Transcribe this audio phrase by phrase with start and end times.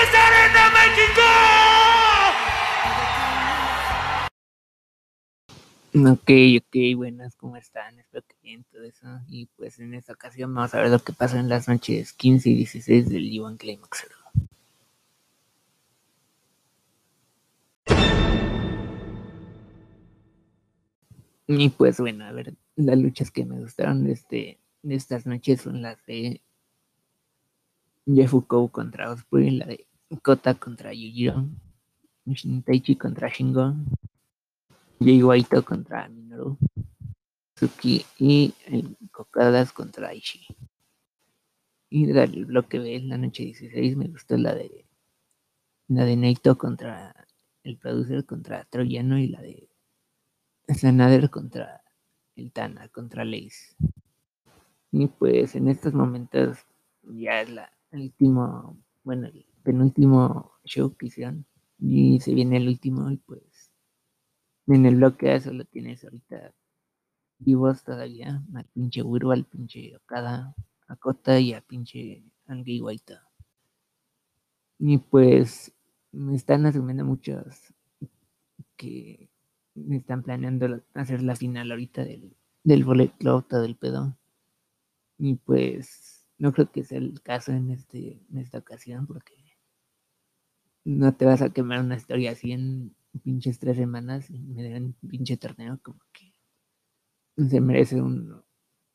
[0.00, 1.26] ¡Desde Arena México!
[6.12, 6.30] Ok,
[6.64, 7.98] ok, buenas, ¿cómo están?
[7.98, 9.06] Espero que bien todo eso.
[9.28, 12.48] Y pues en esta ocasión vamos a ver lo que pasa en las noches 15
[12.48, 14.06] y 16 del Iwan Climax.
[21.46, 25.60] Y pues bueno, a ver, las luchas que me gustaron de, este, de estas noches
[25.60, 26.40] son las de
[28.06, 31.48] Jefukou contra Osprey, la de Kota contra Yujiro,
[32.26, 33.74] Shintaichi contra Shingo,
[34.98, 36.58] Jay Waito contra Minoru,
[37.54, 40.46] Suki y el Kokadas contra Ishii.
[41.90, 44.86] Y del bloque B, la noche 16, me gustó la de
[45.88, 47.14] la de Naito contra
[47.64, 49.68] el producer contra Troyano y la de
[50.68, 51.82] Sanader contra
[52.36, 53.76] el Tana, contra Lace.
[54.92, 56.58] Y pues en estos momentos
[57.02, 61.46] ya es la, el último, bueno, el penúltimo show que hicieron.
[61.78, 63.70] Y se viene el último y pues
[64.66, 66.54] en el bloque A solo tienes ahorita
[67.38, 70.54] vivos todavía al pinche Wiro, al pinche Okada,
[70.88, 73.26] a Kota y a pinche Angie Waita.
[74.78, 75.72] Y pues
[76.12, 77.74] me están asumiendo muchos
[78.76, 79.30] que
[79.74, 84.16] me están planeando hacer la final ahorita del, del Bullet Club, todo el pedo.
[85.18, 89.34] Y pues no creo que sea el caso en, este, en esta ocasión porque
[90.84, 94.94] no te vas a quemar una historia así en pinches tres semanas y me den
[95.08, 96.32] pinche torneo como que
[97.48, 98.42] se merece un,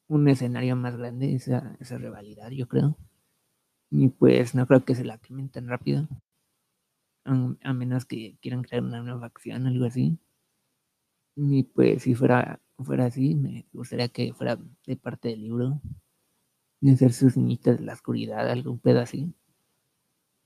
[0.08, 2.97] un escenario más grande esa, esa rivalidad, yo creo.
[3.91, 6.08] Y pues no creo que se la quemen tan rápido.
[7.23, 10.19] A, menos que quieran crear una nueva facción, algo así.
[11.36, 15.81] Y pues si fuera, fuera así, me gustaría que fuera de parte del libro.
[16.81, 19.33] De hacer sus niñitas de la oscuridad, algún pedo así.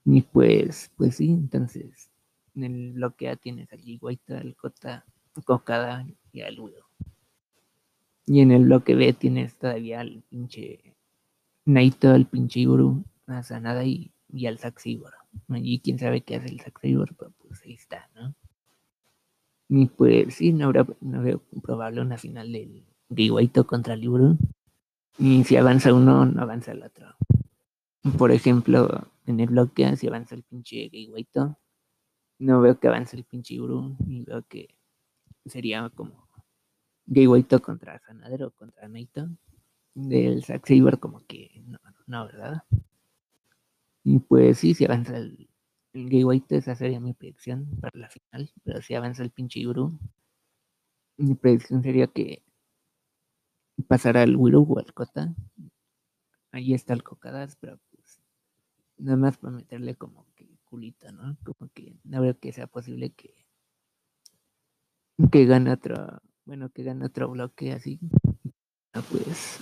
[0.05, 2.09] Y pues, pues sí, entonces
[2.55, 5.05] en el bloque A tienes al Guaita, al Kota,
[5.45, 6.89] Cocada y al Udo.
[8.25, 10.95] Y en el bloque B tienes todavía al pinche
[11.65, 15.13] Naito, al pinche Iburu, a Sanada y, y al Saxibor.
[15.49, 18.35] Allí quién sabe qué hace el Saxibor, pero pues ahí está, ¿no?
[19.69, 22.83] Y pues sí, no, habrá, veo probable una final del
[23.31, 24.37] Guaito contra el Iburu.
[25.17, 27.15] Y si avanza uno, no avanza el otro.
[28.17, 31.57] Por ejemplo, en el bloque si avanza el pinche Guaito,
[32.39, 34.75] no veo que avance el pinche Iburu, ni veo que
[35.45, 36.27] sería como
[37.05, 37.27] Gay
[37.61, 39.29] contra Sanadero contra Naito.
[39.95, 42.63] Del Zack Saber como que no, no, ¿verdad?
[44.03, 45.49] Y pues sí, si avanza el,
[45.93, 48.51] el esa sería mi predicción para la final.
[48.63, 49.99] Pero si avanza el pinche Iburu,
[51.17, 52.43] mi predicción sería que
[53.87, 55.35] pasará el Wiru o el Kota.
[56.51, 57.79] Ahí está el Cocadas, pero
[58.99, 61.37] nada más para meterle como que culita, ¿no?
[61.43, 63.33] Como que no veo que sea posible que
[65.31, 67.99] que gane otro, bueno, que gane otro bloque así.
[68.93, 69.59] Ah, pues,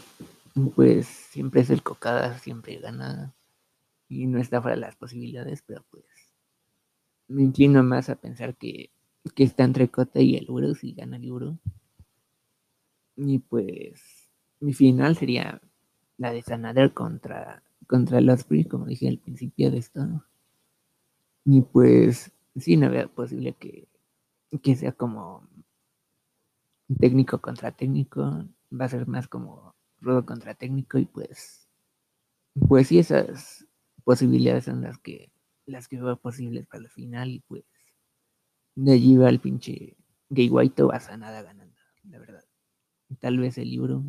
[0.76, 3.34] pues siempre es el cocada, siempre gana
[4.08, 6.06] y no está fuera de las posibilidades, pero pues
[7.28, 8.92] me inclino más a pensar que,
[9.36, 11.60] que está entre Cota y el Uro si gana el Uro.
[13.16, 15.62] Y pues mi final sería
[16.18, 20.26] la de Sanader contra, contra Osprey, como dije al principio de esto.
[21.46, 23.88] Y pues sí, no veo posible que,
[24.62, 25.48] que sea como
[27.00, 28.46] técnico contra técnico.
[28.74, 31.68] Va a ser más como rudo contra técnico y pues
[32.68, 33.66] pues sí esas
[34.04, 35.32] posibilidades son las que
[35.66, 37.64] las que veo posibles para el final y pues
[38.76, 39.98] de allí va el pinche
[40.30, 42.44] Gay White o a nada ganando, la verdad.
[43.20, 44.04] Tal vez el libro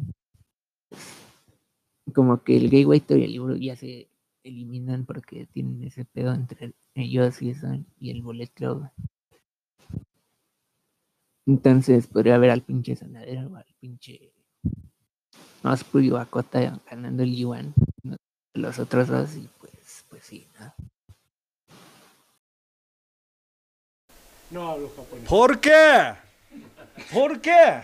[2.14, 4.08] como que el Gay White y el libro ya se
[4.42, 8.88] eliminan porque tienen ese pedo entre ellos y eso y el Bullet Club.
[11.46, 14.32] Entonces podría haber al pinche Sanadero o al pinche
[15.62, 17.74] Osprey Akota ganando el Yuan.
[18.54, 20.74] Los otros dos y pues, pues sí, ¿no?
[24.50, 25.28] No hablo japonés.
[25.28, 26.14] ¿Por qué?
[27.12, 27.82] ¿Por qué?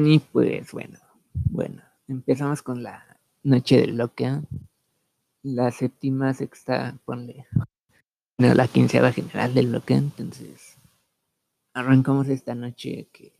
[0.00, 0.96] Y pues bueno,
[1.50, 4.30] bueno, empezamos con la noche del bloque.
[5.42, 7.48] La séptima, sexta, ponle.
[8.38, 9.94] No, la quinceava general del bloque.
[9.94, 10.78] Entonces,
[11.74, 13.34] arrancamos esta noche que,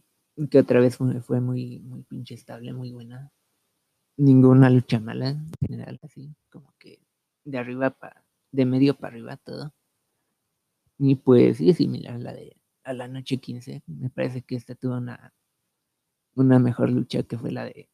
[0.50, 3.30] que otra vez fue, fue muy, muy pinche estable, muy buena.
[4.16, 6.98] Ninguna lucha mala en general, así como que
[7.44, 9.72] de arriba para, de medio para arriba todo.
[10.98, 13.84] Y pues sí es similar a la de a la noche 15.
[13.86, 15.32] Me parece que esta tuvo una,
[16.44, 17.88] una mejor lucha que fue la de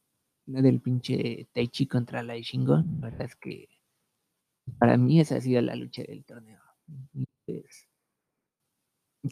[0.47, 2.77] la del pinche Taichi contra la de Shingo.
[2.77, 3.69] La verdad es que
[4.79, 6.61] para mí esa ha sido la lucha del torneo.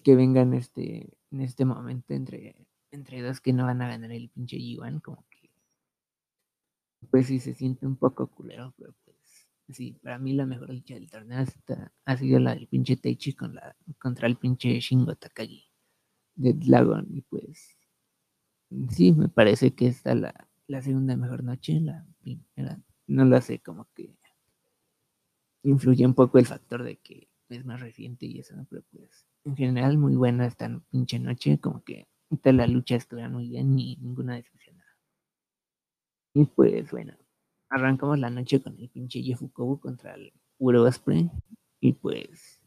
[0.03, 2.57] Que vengan este, en este momento entre,
[2.91, 5.51] entre dos que no van a ganar el pinche Yuan, como que
[7.11, 10.95] pues sí se siente un poco culero, pero pues sí, para mí la mejor lucha
[10.95, 11.45] del torneo
[12.07, 13.59] ha sido la del pinche Taichi con
[13.99, 15.65] contra el pinche Shingo Takagi
[16.37, 17.77] de Dragon y pues
[18.91, 23.61] sí, me parece que esta la, la segunda mejor noche, la primera, no lo sé,
[23.61, 24.17] como que
[25.63, 29.57] influye un poco el factor de que es más reciente y eso, pero pues en
[29.57, 32.09] general muy buena esta pinche noche, como que
[32.43, 34.89] toda la lucha estuvo muy bien y ninguna decepcionada.
[36.35, 37.15] Y pues bueno,
[37.69, 41.31] arrancamos la noche con el pinche Yefukobu contra el Uro Osprey
[41.81, 42.62] y pues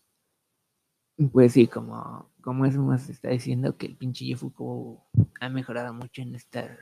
[1.31, 5.01] pues sí, como, como eso más está diciendo que el pinche Yefukobu
[5.39, 6.79] ha mejorado mucho en estas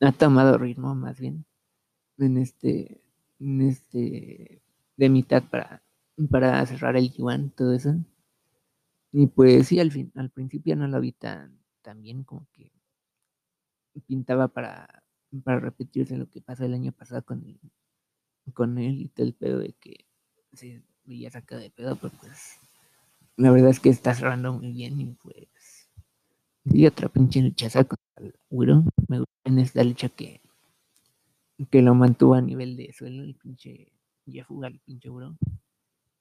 [0.00, 1.46] ha tomado ritmo más bien
[2.18, 3.00] en este
[3.40, 4.62] en este
[4.96, 5.82] de mitad para
[6.30, 7.94] para cerrar el yuan todo eso.
[9.12, 12.72] Y pues sí al fin al principio no lo vi tan, tan bien como que
[14.06, 15.02] pintaba para
[15.44, 17.44] para repetirse lo que pasó el año pasado con
[18.52, 20.06] con él y todo el pedo de que
[20.52, 22.58] se veía sacado de pedo pero pues
[23.36, 25.48] la verdad es que está cerrando muy bien y pues
[26.64, 28.84] y otra pinche luchaza con el Wiro.
[29.08, 30.40] Me gusta en esta lucha que,
[31.70, 33.92] que lo mantuvo a nivel de suelo el pinche
[34.26, 35.36] Jefu el pinche Wiro.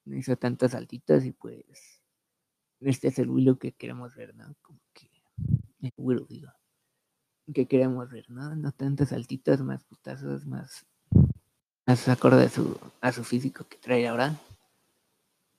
[0.06, 2.02] Hizo tantas saltitas y pues
[2.82, 4.54] este es el Willow que queremos ver, ¿no?
[4.62, 5.10] Como que
[5.82, 6.52] el Wiro, digo.
[7.54, 8.54] Que queremos ver, ¿no?
[8.56, 10.86] No tantas saltitas, más putazos, más,
[11.86, 14.38] más acorde a su, a su físico que trae ahora.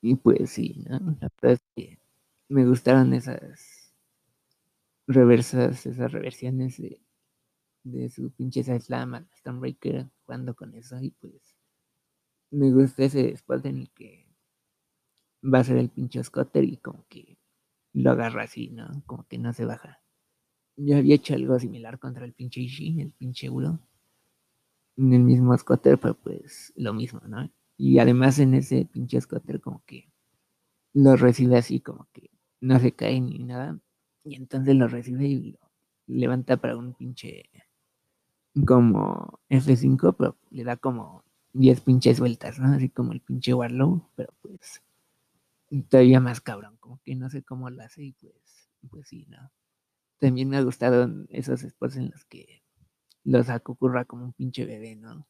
[0.04, 1.00] Y pues sí, ¿no?
[1.20, 1.98] La verdad es que
[2.48, 3.92] me gustaron esas
[5.06, 7.00] reversas, esas reversiones de,
[7.84, 11.56] de su pinche slam al Stonebreaker jugando con eso y pues
[12.50, 14.26] me gusta ese spot en el que
[15.52, 17.38] va a ser el pinche Scotter y como que
[17.92, 19.02] lo agarra así, ¿no?
[19.06, 20.02] Como que no se baja.
[20.76, 23.80] Yo había hecho algo similar contra el pinche Ishii, el pinche Uro.
[24.96, 27.48] En el mismo Scotter, pero pues lo mismo, ¿no?
[27.76, 30.12] Y además en ese pinche Scotter como que
[30.94, 32.30] lo recibe así, como que
[32.60, 33.78] no se cae ni nada,
[34.24, 35.58] y entonces lo recibe y lo
[36.06, 37.50] levanta para un pinche
[38.66, 42.72] como F5, pero le da como 10 pinches vueltas, ¿no?
[42.72, 44.82] Así como el pinche Warlow, pero pues
[45.88, 49.50] todavía más cabrón, como que no sé cómo lo hace y pues, pues sí, ¿no?
[50.20, 52.62] También me ha gustado esos spots en los que
[53.24, 55.26] lo saco curra como un pinche bebé, ¿no?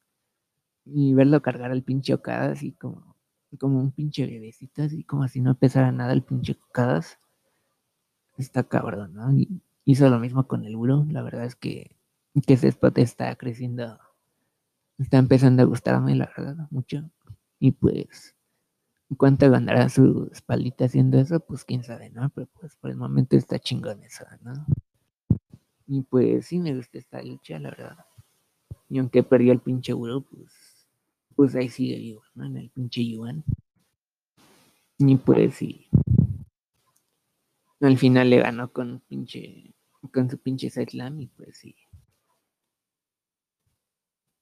[0.86, 3.16] Y verlo cargar al pinche Okada así como,
[3.58, 7.18] como un pinche bebecito, así como si no pesara nada el pinche Okadas
[8.38, 9.32] está cabrón, ¿no?
[9.32, 11.06] Y hizo lo mismo con el Uro.
[11.08, 11.96] La verdad es que,
[12.46, 13.98] que ese spot está creciendo,
[14.98, 17.10] está empezando a gustarme, la verdad, mucho.
[17.58, 18.36] Y pues,
[19.16, 21.40] ¿cuánto ganará su espaldita haciendo eso?
[21.40, 22.28] Pues quién sabe, ¿no?
[22.30, 24.66] Pero pues por el momento está chingón eso, ¿no?
[25.86, 27.98] Y pues sí me gusta esta lucha, la verdad.
[28.88, 30.52] Y aunque perdió el pinche Uro, pues,
[31.34, 32.46] pues ahí sigue vivo, ¿no?
[32.46, 33.44] En el pinche Yuan.
[34.98, 35.88] Y pues sí,
[37.80, 39.74] al final le ganó con pinche
[40.12, 41.74] con su pinche slam y pues sí.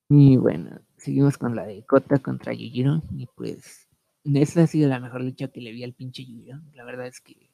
[0.08, 3.88] Y bueno, seguimos con la de Kota contra Yujiro y pues
[4.24, 6.60] esta ha sido la mejor lucha que le vi al pinche Yujiro.
[6.74, 7.50] La verdad es que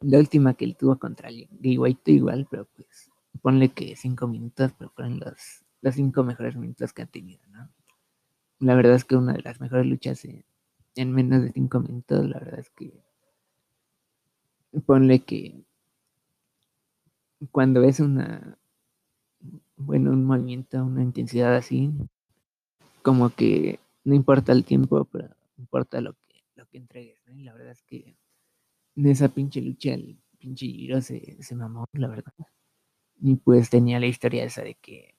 [0.00, 3.10] la última que él tuvo contra Gay White igual, pero pues
[3.42, 7.70] ponle que cinco minutos, pero fueron los, los cinco mejores minutos que han tenido, ¿no?
[8.64, 10.42] La verdad es que una de las mejores luchas en,
[10.96, 12.98] en menos de cinco minutos, la verdad es que
[14.86, 15.62] ponle que
[17.50, 18.56] cuando ves una,
[19.76, 21.92] bueno, un movimiento, una intensidad así,
[23.02, 25.28] como que no importa el tiempo, pero
[25.58, 27.20] importa lo que, lo que entregues.
[27.36, 28.16] Y la verdad es que
[28.96, 32.32] en esa pinche lucha el pinche Giro se, se mamó, la verdad.
[33.20, 35.16] Y pues tenía la historia esa de que,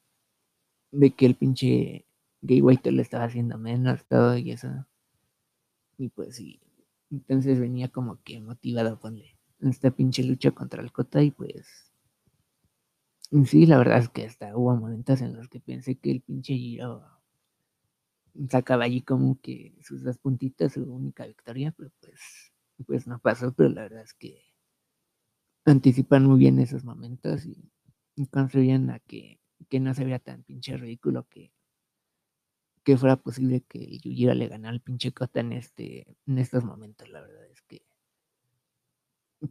[0.89, 2.05] de que el pinche
[2.45, 4.85] Gay White le estaba haciendo menos todo y eso.
[5.97, 6.59] Y pues sí,
[7.11, 11.91] entonces venía como que motivado, ponle esta pinche lucha contra el Cota y pues
[13.45, 16.53] sí, la verdad es que hasta hubo momentos en los que pensé que el pinche
[16.55, 17.03] Giro
[18.49, 22.53] sacaba allí como que sus dos puntitos, su única victoria, pero pues,
[22.85, 24.41] pues no pasó, pero la verdad es que
[25.65, 27.71] anticipan muy bien esos momentos y,
[28.31, 31.51] construyen a que, que no se vea tan pinche ridículo que,
[32.85, 37.09] que fuera posible que Yujiro le ganara al pinche Cota en este en estos momentos,
[37.09, 37.81] la verdad es que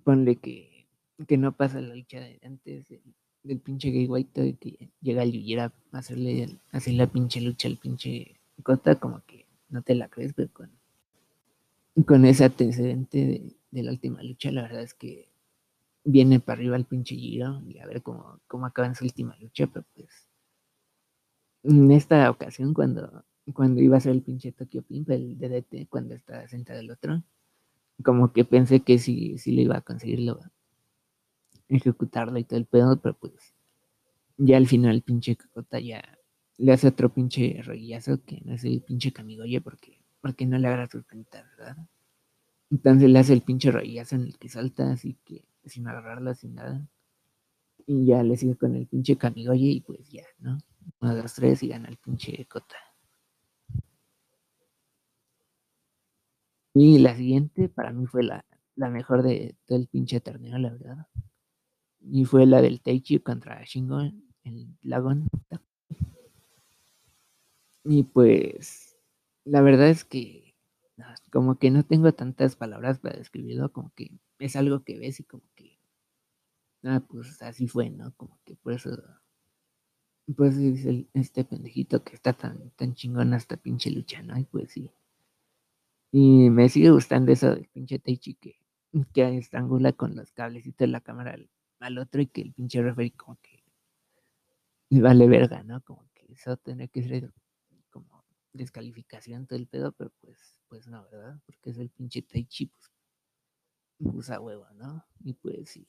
[0.04, 0.86] ponle que,
[1.26, 2.86] que no pasa la lucha de antes
[3.42, 7.68] del pinche Gay White de que llega a Yujira a hacerle, hacer la pinche lucha
[7.68, 10.70] al pinche Cota, como que no te la crees, pero con,
[12.06, 15.28] con ese antecedente de, de la última lucha, la verdad es que
[16.04, 19.36] viene para arriba el pinche Giro y a ver cómo, cómo acaba en su última
[19.40, 20.23] lucha, pero pues
[21.64, 26.14] en esta ocasión cuando, cuando iba a ser el pinche Tokyo Pimp, el DDT, cuando
[26.14, 27.22] estaba sentado el otro,
[28.02, 30.40] como que pensé que sí, sí le iba a conseguirlo,
[31.68, 33.32] ejecutarlo y todo el pedo, pero pues
[34.36, 36.02] ya al final el pinche Cocota ya
[36.58, 40.68] le hace otro pinche rollazo que no es el pinche Kamigoye porque, porque no le
[40.68, 41.76] agarra sus penitas, ¿verdad?
[42.70, 46.56] Entonces le hace el pinche rollazo en el que salta así que sin agarrarla, sin
[46.56, 46.86] nada.
[47.86, 50.58] Y ya le sigue con el pinche Kamigoye y pues ya, ¿no?
[51.00, 52.76] Uno, dos, tres y gana el pinche Cota.
[56.74, 60.70] Y la siguiente para mí fue la, la mejor de todo el pinche torneo, la
[60.70, 61.06] verdad.
[62.00, 64.00] Y fue la del Taichi contra Shingo,
[64.42, 65.28] el Lagon.
[67.84, 68.96] Y pues,
[69.44, 70.54] la verdad es que
[71.30, 75.24] como que no tengo tantas palabras para describirlo, como que es algo que ves y
[75.24, 75.78] como que,
[76.84, 78.14] ah, pues así fue, ¿no?
[78.16, 78.90] Como que por eso,
[80.36, 84.38] pues es el, este pendejito que está tan, tan chingón hasta pinche lucha, ¿no?
[84.38, 84.90] Y pues sí.
[86.12, 88.56] Y me sigue gustando eso del pinche Taichi que,
[89.12, 91.36] que estrangula con los cablecitos de la cámara
[91.80, 93.62] al, otro y que el pinche referee como que
[94.90, 95.82] le vale verga, ¿no?
[95.82, 97.32] Como que eso tiene que ser
[97.90, 100.38] como descalificación todo el pedo, pero pues,
[100.68, 101.38] pues no, ¿verdad?
[101.46, 102.90] Porque es el pinche Taichi, pues
[103.98, 105.04] usa huevo, ¿no?
[105.24, 105.88] Y pues sí.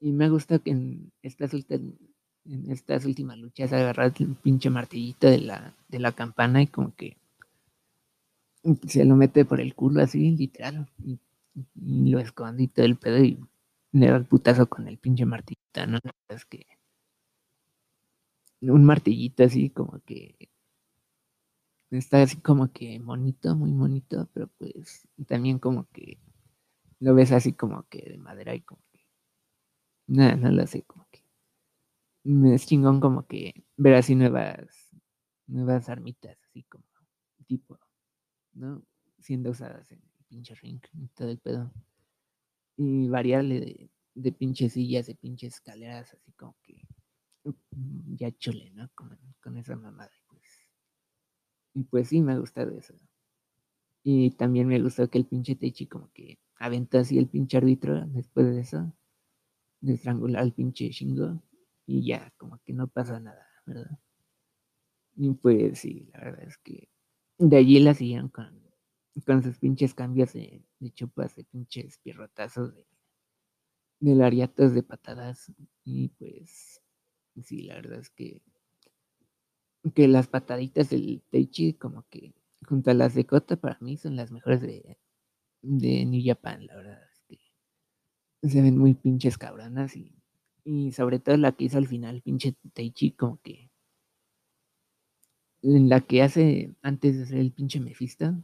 [0.00, 1.96] Y me gusta que en estas, ulti-
[2.44, 6.94] en estas últimas luchas agarrar el pinche martillito de la, de la campana y como
[6.94, 7.16] que
[8.86, 11.18] se lo mete por el culo así, literal, y,
[11.74, 13.38] lo esconde y todo el pedo y
[13.92, 15.98] le da el putazo con el pinche martillito, ¿no?
[16.28, 16.66] Es que
[18.60, 20.48] un martillito así como que
[21.90, 26.18] está así como que monito, muy monito, pero pues también como que
[27.00, 29.00] lo ves así como que de madera y como que
[30.06, 31.21] nada, no lo sé, como que
[32.24, 34.90] es chingón como que ver así nuevas
[35.46, 36.84] nuevas armitas así como
[37.46, 37.78] tipo,
[38.54, 38.82] ¿no?
[39.18, 41.70] Siendo usadas en el pinche ring y todo el pedo.
[42.76, 46.80] Y variarle de, de pinches sillas, de pinches escaleras, así como que
[47.44, 48.90] mm, ya chule, ¿no?
[48.94, 50.10] Con, con esa mamada.
[50.28, 50.42] Pues.
[51.74, 52.94] Y pues sí, me ha gustado eso.
[54.02, 58.06] Y también me gustó que el pinche Teichi como que aventó así el pinche árbitro
[58.06, 58.92] después de eso,
[59.80, 61.42] de estrangular al pinche Shingo,
[61.86, 63.98] y ya, como que no pasa nada, ¿verdad?
[65.16, 66.88] Y pues sí, la verdad es que
[67.38, 68.62] de allí la siguieron con,
[69.26, 72.86] con sus pinches cambios de, de chupas, de pinches pierrotazos, de,
[74.00, 75.52] de lariatos, de patadas,
[75.84, 76.80] y pues
[77.42, 78.42] sí, la verdad es que
[79.94, 82.34] que las pataditas del Teichi como que
[82.66, 84.98] junto a las de Kota para mí son las mejores de,
[85.62, 90.21] de New Japan, la verdad es que se ven muy pinches cabronas y,
[90.64, 93.70] y sobre todo la que hizo al final, pinche Teichi, como que
[95.62, 98.34] la que hace antes de hacer el pinche Mephisto.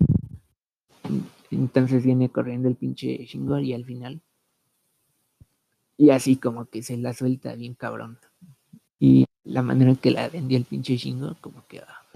[1.50, 4.22] Entonces viene corriendo el pinche Shingo y al final.
[5.96, 8.18] Y así como que se la suelta bien cabrón.
[9.00, 11.80] Y la manera en que la vendió el pinche Shingo, como que.
[11.80, 12.06] ah.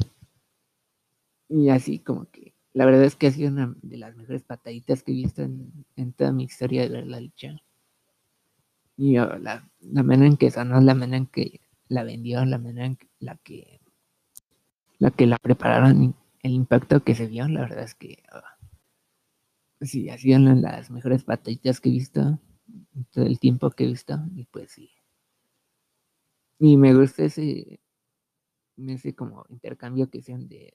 [1.48, 2.54] Y así como que.
[2.74, 5.84] La verdad es que ha sido una de las mejores pataditas que he visto en,
[5.96, 7.60] en toda mi historia de ver la lucha.
[8.96, 12.96] Y la, manera en que sonó, la manera en que la vendió, la manera en
[12.96, 13.80] que- la que
[14.98, 18.56] la que la prepararon, el impacto que se vio, la verdad es que ah,
[19.80, 22.38] sí, ha las mejores pataditas que he visto
[23.10, 24.18] todo el tiempo que he visto.
[24.34, 24.90] Y pues sí.
[26.58, 27.80] Y me gusta ese,
[28.76, 30.74] ese como intercambio que sean de,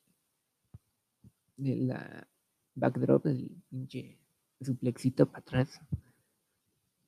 [1.57, 2.27] de la
[2.75, 4.19] backdrop, el pinche
[4.61, 5.79] suplexito para atrás.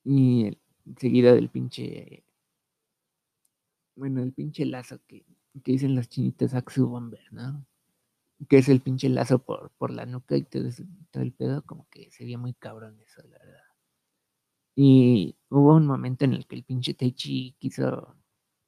[0.04, 0.58] Y el,
[0.98, 2.24] seguido del pinche,
[3.96, 5.24] bueno, el pinche lazo que,
[5.62, 7.64] que dicen los chinitos Axu Bomber, ¿no?
[8.48, 11.88] Que es el pinche lazo por, por la nuca y todo, ese- el pedo, como
[11.90, 13.62] que se veía muy cabrón eso, la verdad.
[14.76, 18.16] Y hubo un momento en el que el pinche Teichi quiso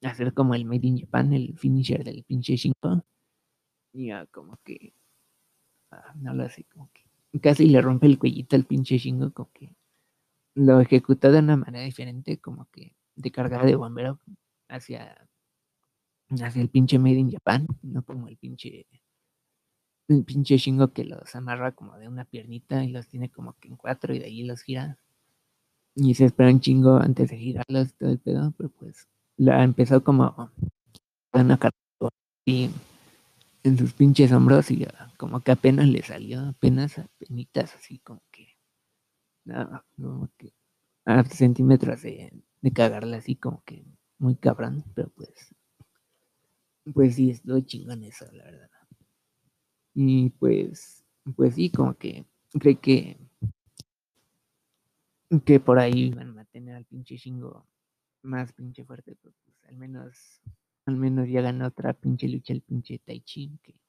[0.03, 3.05] hacer como el Made in Japan, el finisher del pinche Shingo.
[3.93, 4.95] Y ya como que,
[5.93, 9.51] ah, no lo sé, como que casi le rompe el cuellito al pinche Shingo, como
[9.53, 9.75] que
[10.55, 14.19] lo ejecutó de una manera diferente, como que de cargada de bombero
[14.69, 15.29] hacia,
[16.31, 18.87] hacia el pinche Made in Japan, no como el pinche
[20.09, 23.69] el pinche Shingo que los amarra como de una piernita y los tiene como que
[23.69, 24.99] en cuatro y de ahí los gira.
[25.95, 29.63] Y se espera un chingo antes de girarlas y todo el pedo, pero pues la
[29.63, 30.51] empezó como
[32.47, 38.23] en sus pinches hombros y como que apenas le salió, apenas apenitas así como
[39.45, 40.53] nada, como que
[41.05, 43.85] a centímetros de, de cagarla así como que
[44.19, 45.55] muy cabrón, pero pues
[46.95, 48.71] pues sí, estuvo chingón eso, la verdad.
[49.95, 51.05] Y pues,
[51.37, 52.25] pues sí, como que
[52.59, 53.19] cree que
[55.47, 57.67] que por ahí van a tener al pinche Shingo
[58.23, 60.43] más pinche fuerte, pero pues al menos,
[60.85, 63.81] al menos ya ganó otra pinche lucha el pinche Taichi, que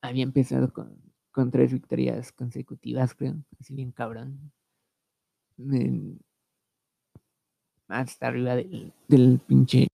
[0.00, 0.96] había empezado con,
[1.38, 4.50] con tres victorias consecutivas, creo, así bien cabrón.
[7.86, 9.86] Hasta arriba del, del pinche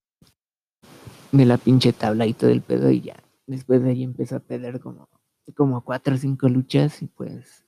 [1.33, 3.23] de la pinche tabla y todo el pedo y ya.
[3.47, 5.07] Después de ahí empezó a perder como,
[5.55, 7.67] como cuatro o cinco luchas y pues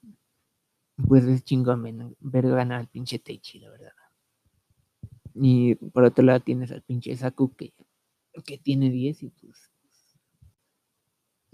[1.06, 3.92] pues es chingón ver ganar al pinche Teichi, la verdad.
[5.34, 7.74] Y por otro lado tienes al pinche Saku que,
[8.42, 9.70] que tiene 10 y pues,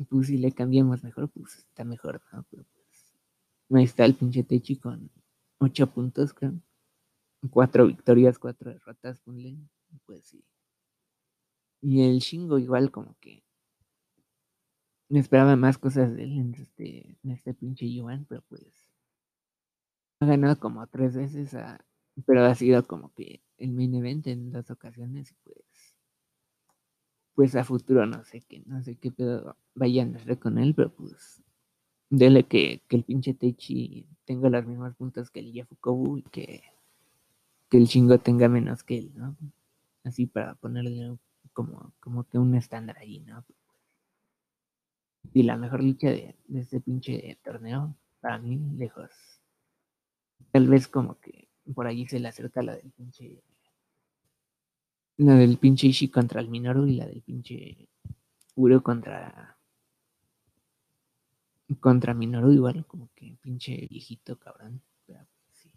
[0.08, 2.44] pues si le cambiamos mejor, pues está mejor, ¿no?
[2.50, 3.14] Pero pues
[3.74, 5.10] ahí está el pinche Teichi con
[5.60, 6.54] 8 puntos, creo.
[7.50, 9.56] Cuatro victorias, cuatro derrotas, ponle.
[10.06, 10.44] Pues sí.
[11.82, 13.44] Y el Shingo igual como que
[15.08, 18.64] me esperaba más cosas de él en este, en este pinche Yuan, pero pues
[20.20, 21.84] ha ganado como tres veces, a-
[22.26, 25.58] pero ha sido como que el main event en dos ocasiones y pues
[27.34, 30.74] pues a futuro no sé qué, no sé qué pedo vayan a hacer con él,
[30.74, 31.42] pero pues
[32.10, 36.62] dele que, que el pinche Teichi tenga los mismos puntos que el Yafukobu y que,
[37.70, 39.36] que el Shingo tenga menos que él, ¿no?
[40.04, 41.16] Así para ponerle
[41.52, 43.44] como, como que un estándar ahí, ¿no?
[45.32, 49.10] Y la mejor lucha de, de este pinche torneo, para mí, lejos.
[50.50, 53.42] Tal vez como que por allí se le acerca la del pinche.
[55.18, 57.88] La del pinche Ishii contra el Minoru y la del pinche
[58.54, 59.58] Uro contra.
[61.80, 64.82] Contra Minoru igual, como que pinche viejito cabrón.
[65.06, 65.70] Pero sí.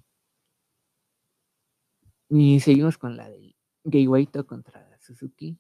[2.30, 5.60] Y seguimos con la del Gay Waito contra Suzuki.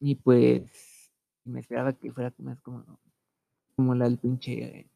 [0.00, 1.10] Y pues
[1.44, 3.00] me esperaba que fuera más como,
[3.74, 4.90] como la del pinche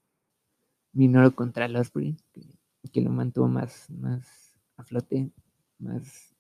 [0.93, 2.47] Minoru contra el Osprey, que,
[2.93, 5.31] que lo mantuvo más, más a flote,
[5.79, 6.36] más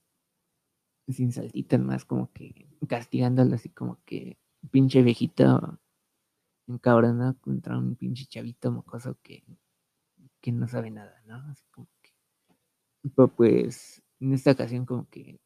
[1.08, 4.38] sin saltitas, más como que castigándolo así como que
[4.70, 5.78] pinche viejito
[6.66, 9.44] encabronado contra un pinche chavito mocoso que,
[10.40, 11.36] que no sabe nada, ¿no?
[11.50, 12.10] Así como que.
[13.14, 15.38] Pero pues en esta ocasión como que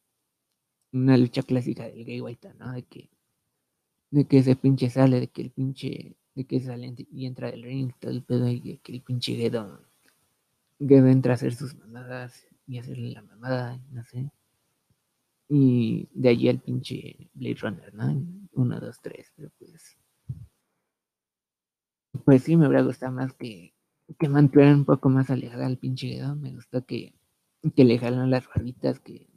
[0.93, 2.71] una lucha clásica del gay white, ¿no?
[2.73, 3.09] De que,
[4.09, 7.63] de que ese pinche sale, de que el pinche, de que sale y entra del
[7.63, 9.85] ring, todo el pedo, y de que el pinche Gedo,
[10.79, 14.31] Gedo entra a hacer sus mamadas y hacerle la mamada, no sé.
[15.53, 18.25] Y de allí el pinche Blade Runner, ¿no?
[18.53, 19.97] Uno, dos, tres, pero pues.
[22.23, 23.73] Pues sí, me hubiera gustado más que,
[24.17, 26.37] que mantuvieran un poco más alejada al pinche Gedo.
[26.37, 27.15] Me gustó que,
[27.75, 29.27] que le jalan las barbitas, que.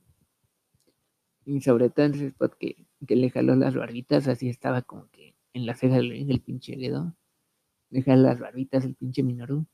[1.46, 5.35] Y sobre todo en ese spot que, le jaló las barbitas, así estaba como que
[5.53, 7.16] en la ceja del pinche Gedo.
[7.90, 9.66] Le jala las barbitas el pinche Minoru.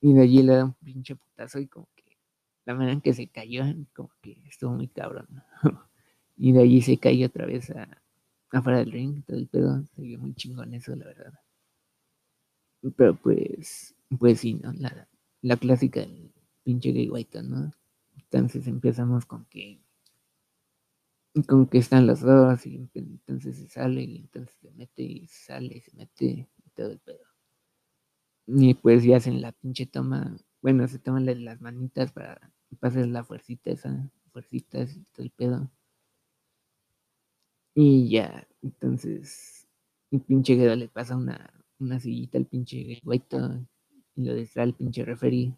[0.00, 1.88] Y de allí le da un pinche putazo y como
[2.68, 5.26] la manera en que se cayó, como que estuvo muy cabrón.
[6.36, 7.88] y de allí se cayó otra vez a,
[8.50, 9.82] afuera del ring, todo el pedo.
[9.96, 11.32] Se vio muy chingón eso, la verdad.
[12.94, 14.74] Pero pues, pues sí, ¿no?
[14.74, 15.08] La,
[15.40, 16.30] la clásica del
[16.62, 17.72] pinche gay white, ¿no?
[18.14, 19.80] Entonces empezamos con que
[21.46, 25.78] con que están los dos y entonces se sale y entonces se mete y sale
[25.78, 27.24] y se mete y todo el pedo.
[28.46, 33.24] Y pues ya hacen la pinche toma, bueno, se toman las manitas para pasar la
[33.24, 35.70] fuercita esa, fuercitas y todo el pedo.
[37.74, 39.68] Y ya, entonces,
[40.10, 43.64] el pinche Guedo le pasa una, una sillita al pinche Guaito
[44.16, 45.54] y lo distrae al pinche referee.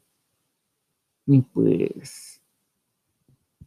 [1.27, 2.42] Y pues,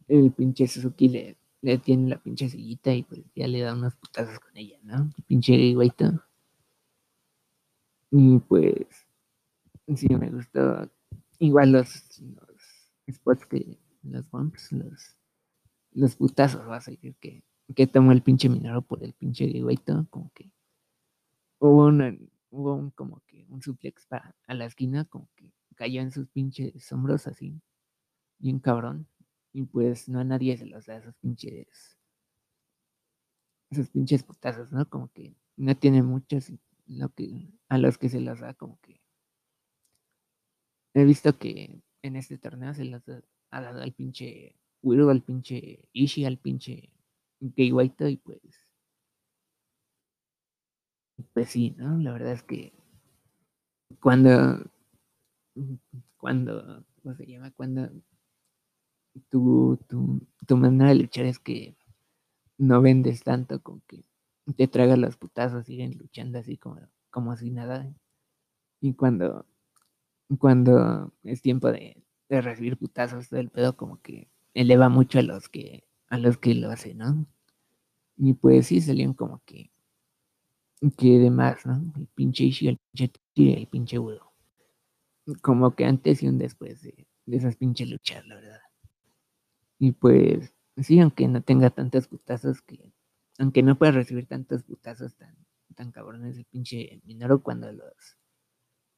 [0.08, 4.38] el pinche Suzuki le, tiene la pinche sillita y pues ya le da unos putazos
[4.38, 5.10] con ella, ¿no?
[5.16, 6.22] El pinche Guaito.
[8.10, 8.86] Y pues,
[9.96, 10.88] sí, me gustó.
[11.38, 11.88] Igual los
[13.10, 15.16] spots que, los bumps, los,
[15.92, 17.42] los putazos, vas a decir que,
[17.74, 20.52] que tomó el pinche minero por el pinche guaito, como que
[21.58, 22.16] hubo una,
[22.50, 26.28] hubo un como que un suplex para, a la esquina, como que cayó en sus
[26.28, 27.60] pinches hombros así,
[28.38, 29.08] bien cabrón,
[29.52, 31.98] y pues no a nadie se los da esos pinches,
[33.70, 34.88] esos pinches putazos, ¿no?
[34.88, 36.52] Como que no tiene muchos,
[36.86, 39.00] lo que, a los que se los da como que
[40.94, 43.02] he visto que en este torneo se da
[43.50, 46.90] ha dado al pinche Wiro, al pinche Ishi, al pinche
[47.40, 48.40] Gay White y pues
[51.32, 51.96] pues sí, ¿no?
[51.98, 52.72] La verdad es que
[54.00, 54.70] cuando
[56.18, 57.50] cuando ¿cómo se llama?
[57.52, 57.90] Cuando
[59.30, 61.76] tu, tu, tu manera de luchar es que
[62.58, 64.04] no vendes tanto con que
[64.56, 67.94] te tragas los putazos, siguen luchando así como, como si nada.
[68.80, 69.46] Y cuando,
[70.38, 75.48] cuando es tiempo de, recibir putazos, todo el pedo como que eleva mucho a los
[75.48, 77.26] que, a los que lo hacen, ¿no?
[78.16, 79.70] Y pues sí salieron como que,
[80.96, 81.92] que de más, ¿no?
[81.96, 84.32] El pinche Ishi, el pinche Tiri, el pinche Udo.
[85.42, 88.60] Como que antes y un después de, de esas pinches luchas, la verdad.
[89.78, 92.92] Y pues, sí, aunque no tenga tantos putazos que,
[93.38, 95.36] aunque no pueda recibir tantos putazos tan,
[95.74, 98.16] tan cabrones el pinche Minoru cuando los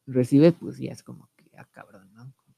[0.06, 2.32] recibe, pues ya es como que, ah, cabrón, ¿no?
[2.36, 2.56] Como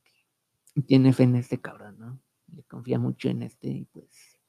[0.74, 2.20] que tiene fe en este cabrón, ¿no?
[2.54, 4.40] Le confía mucho en este y pues,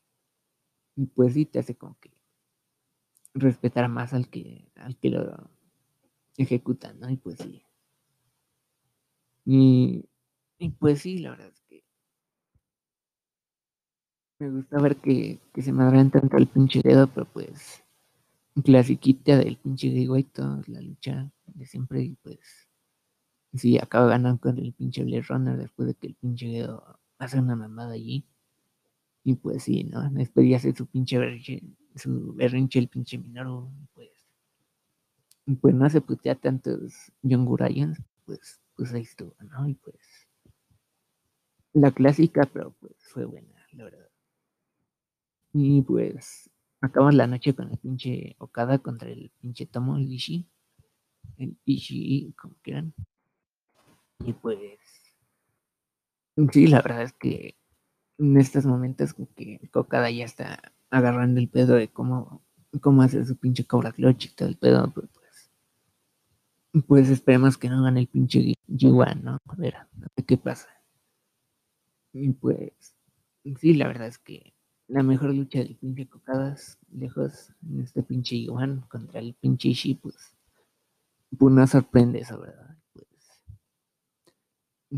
[0.96, 2.12] y pues sí te hace como que
[3.34, 5.50] respetar más al que, al que lo
[6.38, 7.10] ejecuta, ¿no?
[7.10, 7.64] Y pues sí.
[9.46, 10.06] Y,
[10.60, 11.84] y pues sí, la verdad es que
[14.40, 17.84] me gusta ver que, que se madran tanto el pinche dedo, pero pues
[18.64, 22.69] clasiquita del pinche Gay White, la lucha de siempre y pues
[23.54, 26.68] sí, acaba ganando con el pinche Blade Runner después de que el pinche
[27.18, 28.26] hace una mamada allí.
[29.24, 30.10] Y pues sí, ¿no?
[30.12, 31.62] Después ya hace su pinche berrinche,
[31.96, 34.10] su berrinche el pinche Minoru, pues
[35.56, 39.68] pues no se putea tantos John Gurayans, pues, pues ahí estuvo, ¿no?
[39.68, 39.98] Y pues
[41.74, 44.10] la clásica, pero pues fue buena, la verdad.
[45.54, 46.50] Y pues
[46.82, 50.48] acabamos la noche con el pinche Okada contra el pinche Tomo, el Ishii.
[51.38, 52.94] El Ishii, como quieran.
[54.26, 54.60] Y pues
[56.52, 57.56] sí, la verdad es que
[58.20, 62.44] en estos momentos que Okada ya está agarrando el pedo de cómo,
[62.82, 65.10] cómo hacer su pinche Cobra Clutch y todo el pedo, pues,
[66.88, 69.38] pues, esperemos que no gane el pinche G1, ¿no?
[69.48, 70.68] A ver, a ver qué pasa.
[72.14, 72.96] Y pues
[73.60, 74.54] sí, la verdad es que
[74.88, 79.96] la mejor lucha del pinche Cocadas, lejos, en este pinche Iguan contra el pinche Ishii,
[79.96, 80.36] pues,
[81.38, 82.69] pues no sorprende eso, ¿verdad?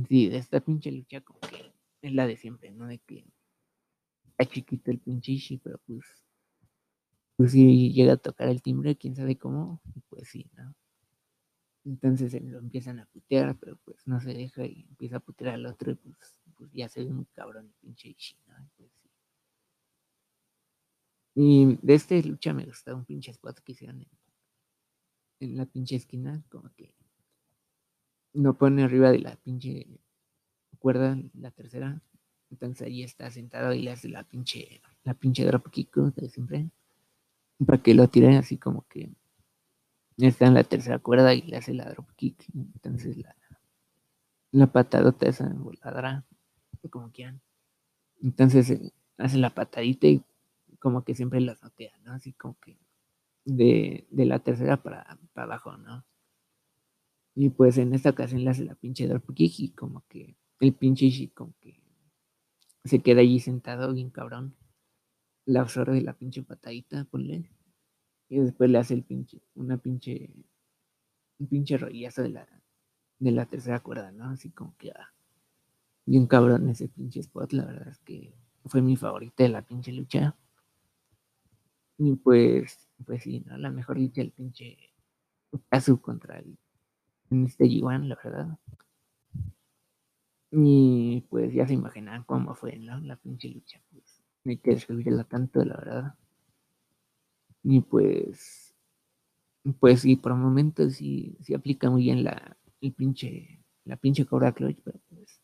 [0.08, 2.88] Sí, de esta pinche lucha como que es la de siempre, ¿no?
[2.88, 3.26] De que
[4.26, 6.06] está chiquito el pinche Ishii, pero pues,
[7.36, 10.74] pues si llega a tocar el timbre, quién sabe cómo, pues sí, ¿no?
[11.84, 15.66] Entonces lo empiezan a putear, pero pues no se deja y empieza a putear al
[15.66, 18.70] otro y pues, pues ya se ve un cabrón el pinche Ishii, ¿no?
[18.78, 19.10] Pues, sí.
[21.36, 24.06] Y de este lucha me gustaba un pinche spot que hicieron
[25.40, 26.94] en la pinche esquina, como que
[28.34, 29.88] no pone arriba de la pinche
[30.80, 32.02] cuerda, la tercera.
[32.50, 36.70] Entonces ahí está sentado y le hace la pinche, la pinche drop kick de siempre.
[37.66, 39.12] Para que lo tire así como que
[40.18, 42.46] está en la tercera cuerda y le hace la drop kick.
[42.54, 43.36] Entonces la,
[44.52, 46.26] la patadota esa voladora,
[46.90, 47.42] como quieran.
[48.22, 50.24] Entonces eh, hace la patadita y
[50.80, 52.14] como que siempre las notea, ¿no?
[52.14, 52.78] Así como que
[53.46, 56.04] de, de la tercera para, para abajo, ¿no?
[57.36, 61.30] Y pues en esta ocasión le hace la pinche y como que el pinche Ishii
[61.30, 61.82] como que
[62.84, 64.56] se queda allí sentado bien cabrón.
[65.46, 67.50] La absorbe la pinche patadita, ponle.
[68.30, 70.30] Y después le hace el pinche, una pinche,
[71.40, 72.48] un pinche rollazo de la,
[73.20, 74.26] de la tercera cuerda, ¿no?
[74.30, 75.14] Así como que ah,
[76.06, 78.34] bien cabrón ese pinche spot, la verdad es que
[78.66, 80.38] fue mi favorita de la pinche lucha.
[81.98, 83.58] Y pues, pues sí, ¿no?
[83.58, 84.78] La mejor lucha del pinche
[85.70, 86.58] Kazu contra el
[87.32, 88.60] en este G1, la verdad.
[90.52, 93.00] Y pues ya se imaginan cómo fue, ¿no?
[93.00, 94.22] La pinche lucha, pues.
[94.44, 96.16] No hay que describirla tanto, la verdad.
[97.64, 98.76] Y pues,
[99.80, 104.52] pues sí, por momentos sí, sí aplica muy bien la, el pinche, la pinche Cobra
[104.52, 105.40] Clutch, pero pues,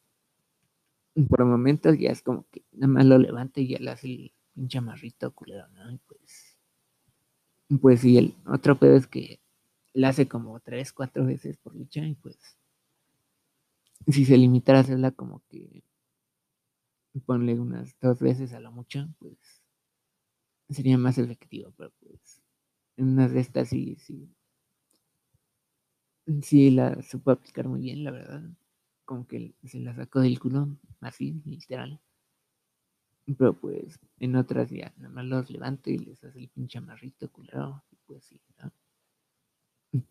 [1.30, 4.34] por momentos ya es como que nada más lo levanta y ya le hace el
[4.54, 5.92] pinche amarrito culero, ¿no?
[5.92, 6.58] Y pues,
[7.82, 9.40] pues sí, el otro pedo es que
[9.98, 12.38] la hace como tres, cuatro veces por lucha y pues,
[14.08, 15.84] si se limitara a hacerla como que
[17.26, 19.38] ponle unas dos veces a la mucha, pues
[20.70, 22.42] sería más efectivo, pero pues
[22.98, 24.30] en unas de estas sí, sí,
[26.42, 28.44] sí la supo aplicar muy bien, la verdad.
[29.06, 30.68] Como que se la sacó del culo,
[31.02, 32.02] así, literal.
[33.38, 37.32] Pero pues en otras ya, nada más los levanto y les hace el pinche amarrito
[37.32, 38.72] culero, y pues sí, ¿no?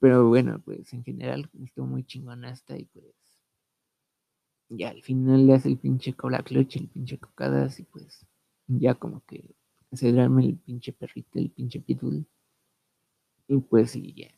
[0.00, 3.14] Pero bueno, pues en general estuvo muy chingona esta y pues
[4.68, 8.26] ya al final le hace el pinche cola clutch, el pinche cocadas y pues
[8.66, 9.54] ya como que
[9.92, 12.26] se duerme el pinche perrito, el pinche pitbull.
[13.48, 14.28] Y pues sí, ya.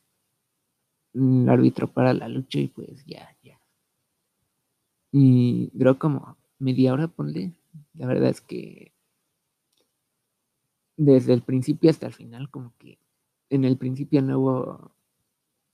[1.14, 3.58] El árbitro para la lucha y pues ya, ya.
[5.10, 7.54] Y duró como media hora, ponle.
[7.94, 8.92] La verdad es que
[10.96, 12.98] desde el principio hasta el final, como que
[13.48, 14.92] en el principio no hubo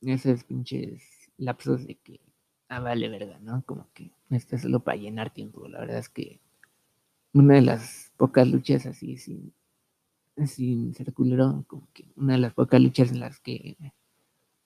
[0.08, 1.02] esos pinches
[1.36, 2.20] lapsos de que,
[2.68, 3.62] ah, vale, verga, ¿no?
[3.64, 5.68] Como que esto es solo para llenar tiempo.
[5.68, 6.40] La verdad es que
[7.32, 9.52] una de las pocas luchas así sin,
[10.46, 13.76] sin ser culero, como que una de las pocas luchas en las que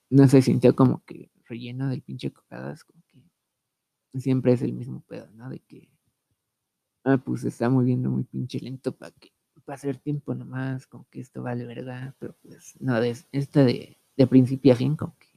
[0.09, 5.01] no se sintió como que relleno del pinche cocadas, como que siempre es el mismo
[5.01, 5.49] pedo, ¿no?
[5.49, 5.89] De que,
[7.03, 9.31] ah, pues se está moviendo muy pinche lento para que
[9.69, 13.97] va a tiempo nomás, como que esto vale verdad, pero pues no, de, esta de,
[14.17, 15.28] de principio a fin, como que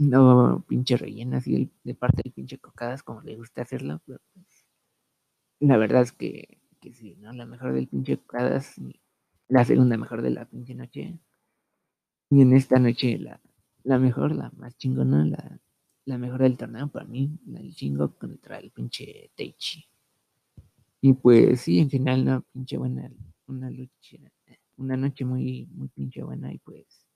[0.00, 4.66] no pinche rellena así de parte del pinche cocadas como le gusta hacerlo, pero pues
[5.60, 7.32] la verdad es que, que sí, ¿no?
[7.32, 8.76] La mejor del pinche cocadas,
[9.48, 11.18] la segunda mejor de la pinche noche,
[12.30, 13.40] y en esta noche la,
[13.84, 15.60] la mejor, la más chingona, la,
[16.06, 19.84] la mejor del torneo para mí, el chingo contra el pinche Teichi.
[21.02, 23.10] Y pues sí, en general, una pinche buena,
[23.46, 24.16] una lucha,
[24.76, 27.06] una noche muy, muy pinche buena y pues,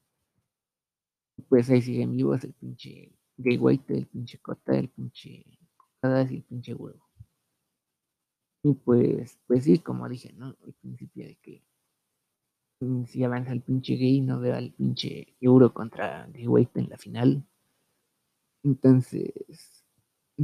[1.49, 5.45] pues ahí siguen vivos el pinche Gay White, el pinche Cota, el pinche
[5.77, 7.05] Cocadas y el pinche huevo.
[8.63, 10.47] Y pues, pues sí, como dije, ¿no?
[10.47, 11.63] Al principio de que
[12.81, 16.89] mm, si avanza el pinche gay, no veo al pinche Euro contra Gay White en
[16.89, 17.45] la final.
[18.63, 19.85] Entonces,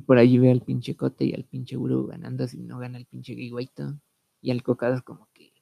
[0.06, 3.06] por allí ve al pinche Cote y al pinche Uru ganando si no gana el
[3.06, 3.98] pinche Guiguaito.
[4.42, 5.52] Y al Cocadas como que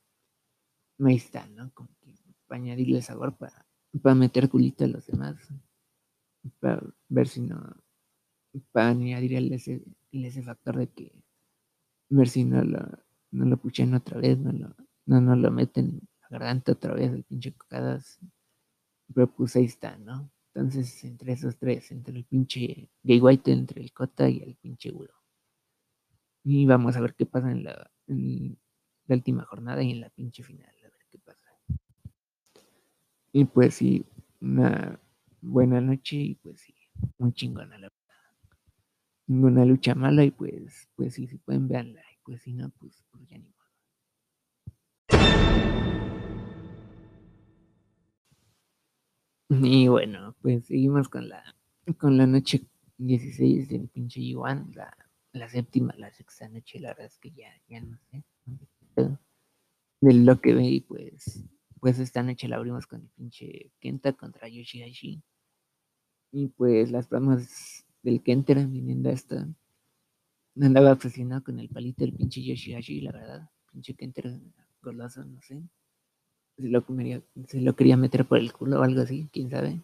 [1.07, 1.71] ahí está, ¿no?
[1.75, 2.15] Como que
[2.47, 3.68] para añadirle sabor, para,
[4.03, 5.37] para meter culito a los demás.
[6.61, 7.77] Para ver si no,
[8.73, 11.13] para añadir ese, ese factor de que
[12.09, 12.81] ver si no lo,
[13.31, 13.61] no lo
[13.97, 14.75] otra vez, no lo,
[15.07, 18.19] no, lo meten a garganta otra vez el pinche Cocadas.
[19.15, 20.31] Pero pues ahí está, ¿no?
[20.55, 24.93] Entonces, entre esos tres, entre el pinche Gay White, entre el Cota y el pinche
[24.93, 25.15] Uro.
[26.45, 27.91] Y vamos a ver qué pasa en la,
[29.09, 31.49] última jornada y en la pinche final, a ver qué pasa.
[33.33, 34.07] Y pues sí,
[34.41, 34.99] una
[35.41, 36.75] buena noche y pues sí,
[37.19, 37.99] muy chingona la verdad.
[39.27, 42.01] Ninguna lucha mala y pues, pues sí, si pueden verla.
[42.01, 43.53] Y pues si no, pues, pues ya ni
[49.51, 51.43] Y bueno, pues seguimos con la,
[51.99, 52.67] con la noche
[52.99, 54.95] 16 del pinche Yuan, la,
[55.33, 58.23] la séptima, la sexta noche, la verdad es que ya, ya no sé.
[60.01, 61.45] De lo que ve, y pues,
[61.79, 65.23] pues esta noche la abrimos con el pinche Kenta contra Yoshihashi.
[66.33, 69.49] Y pues las palmas del Kenta viniendo hasta
[70.61, 73.51] andaba obsesionado con el palito del pinche Yoshihashi, la verdad.
[73.73, 74.23] Pinche Kenta
[74.83, 75.63] golazo, no sé
[76.59, 79.81] se lo, quería, se lo quería meter por el culo o algo así, quién sabe.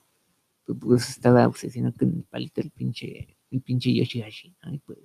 [0.67, 4.75] Pues, pues estaba obsesionado con el palito el pinche, el pinche Yoshihashi, ¿no?
[4.75, 4.99] Y pues,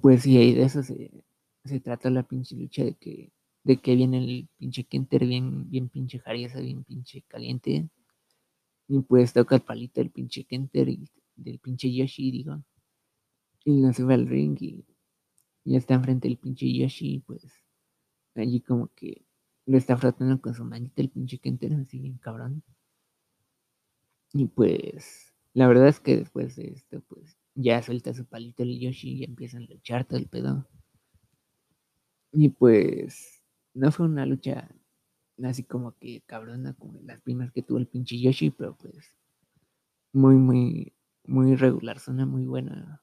[0.00, 1.10] pues sí, de eso se,
[1.64, 3.32] se trata la pinche lucha de que,
[3.68, 7.90] de que viene el pinche Kenter bien, bien pinche jariesa, bien pinche caliente.
[8.88, 12.64] Y pues toca el palito del pinche Kenter y del pinche Yoshi, digo.
[13.66, 14.86] Y lo sube al ring y
[15.64, 17.44] ya está enfrente del pinche Yoshi, pues
[18.36, 19.26] allí como que
[19.66, 22.62] lo está frotando con su manita el pinche Kenter, así bien cabrón.
[24.32, 28.80] Y pues, la verdad es que después de esto, pues, ya suelta su palito el
[28.80, 30.66] Yoshi y empiezan a luchar todo el pedo.
[32.32, 33.37] Y pues,
[33.74, 34.68] no fue una lucha
[35.44, 39.14] así como que cabrona como las primeras que tuvo el pinche Yoshi, pero pues,
[40.12, 43.02] muy, muy, muy regular, zona muy buena.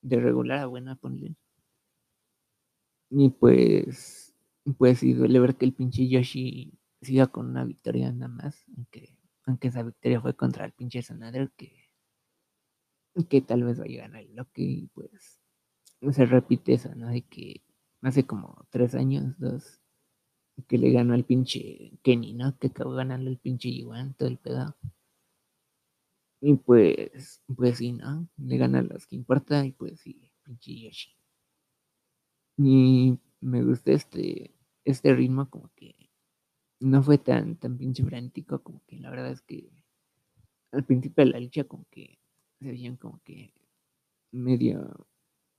[0.00, 1.36] De regular a buena, ponle.
[3.10, 4.34] Y pues,
[4.78, 9.18] pues sí, duele ver que el pinche Yoshi siga con una victoria nada más, aunque,
[9.46, 11.90] aunque esa victoria fue contra el pinche Sanader, que,
[13.28, 15.40] que tal vez vaya a ganar el Loki, y pues
[16.12, 17.08] se repite eso, ¿no?
[17.08, 17.62] De que
[18.02, 19.80] hace como tres años, dos,
[20.68, 22.58] que le ganó al pinche Kenny, ¿no?
[22.58, 24.76] Que acabó ganando el pinche Yuan, todo el pedo.
[26.40, 28.28] Y pues, pues sí, ¿no?
[28.36, 31.16] Le gana los que importa y pues sí, pinche Yoshi.
[32.58, 36.10] Y me gusta este, este ritmo como que
[36.80, 39.70] no fue tan, tan pinche frantico, como que la verdad es que
[40.72, 42.18] al principio de la lucha como que
[42.58, 43.52] se veían como que
[44.32, 45.08] medio,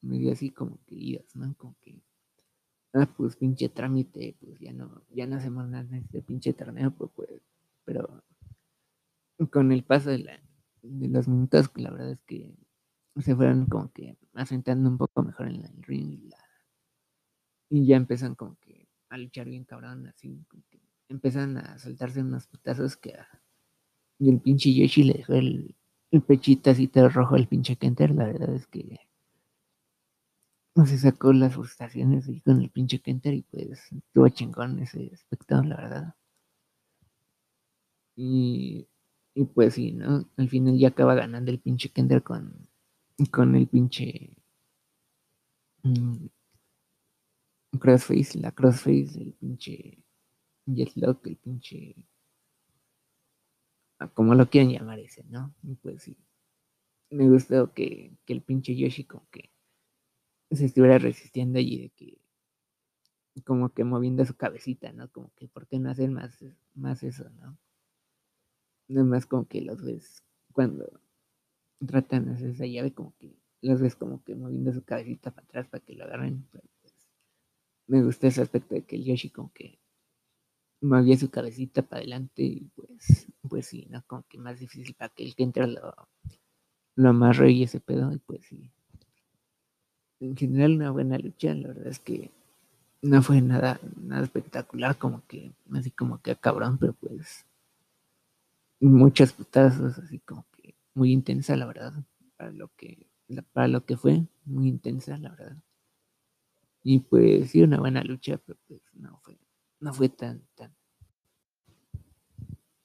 [0.01, 1.55] medio así como que idas, ¿no?
[1.57, 2.01] Como que,
[2.95, 6.91] ah, pues pinche trámite, pues ya no, ya no hacemos nada en este pinche torneo,
[6.91, 7.29] pues, pues
[7.85, 8.23] pero
[9.51, 10.39] con el paso de, la,
[10.81, 12.55] de los minutos, la verdad es que
[13.17, 16.37] se fueron como que asentando un poco mejor en el ring y, la,
[17.69, 20.43] y ya empiezan como que a luchar bien cabrón, así,
[21.09, 23.13] empiezan a soltarse unos putazos que
[24.17, 25.75] y el pinche Yoshi le dejó el,
[26.11, 28.99] el pechito así todo rojo al pinche Kenter, la verdad es que
[30.85, 35.61] se sacó las frustraciones ahí con el pinche Kenter y pues estuvo chingón ese aspecto,
[35.63, 36.15] la verdad.
[38.17, 38.89] Y,
[39.33, 40.29] y pues sí, ¿no?
[40.37, 42.67] Al final ya acaba ganando el pinche Kenter con,
[43.31, 44.35] con el pinche
[45.83, 46.27] mm,
[47.79, 50.03] crossface, la crossface, el pinche
[50.67, 51.95] jetlock, el pinche
[54.13, 55.53] como lo quieran llamar ese, ¿no?
[55.63, 56.17] Y pues sí,
[57.11, 59.51] me gustó que, que el pinche Yoshi como que
[60.55, 62.17] se estuviera resistiendo allí de que
[63.43, 65.09] como que moviendo su cabecita, ¿no?
[65.11, 67.57] Como que por qué no hacen más, más eso, ¿no?
[68.87, 71.01] Nada más como que los ves cuando
[71.85, 75.45] tratan de hacer esa llave, como que los ves como que moviendo su cabecita para
[75.45, 76.47] atrás para que lo agarren.
[76.51, 76.63] Pues,
[77.87, 79.79] me gusta ese aspecto de que el Yoshi como que
[80.81, 84.03] movía su cabecita para adelante y pues, pues sí, ¿no?
[84.05, 85.93] Como que más difícil para que el que entra lo,
[86.95, 88.71] lo amarre y ese pedo y pues sí.
[90.19, 92.31] En general una buena lucha, la verdad es que
[93.01, 97.45] no fue nada, nada espectacular, como que, así como que cabrón, pero pues
[98.79, 101.93] muchas putazos, así como que muy intensa, la verdad,
[102.37, 103.07] para lo que,
[103.53, 105.57] para lo que fue, muy intensa, la verdad.
[106.83, 109.37] Y pues sí, una buena lucha, pero pues no fue,
[109.79, 110.73] no fue tan, tan.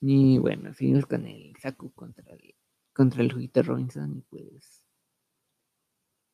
[0.01, 2.55] Y bueno, seguimos con el Saku contra el,
[2.95, 4.80] contra el Juguito Robinson y pues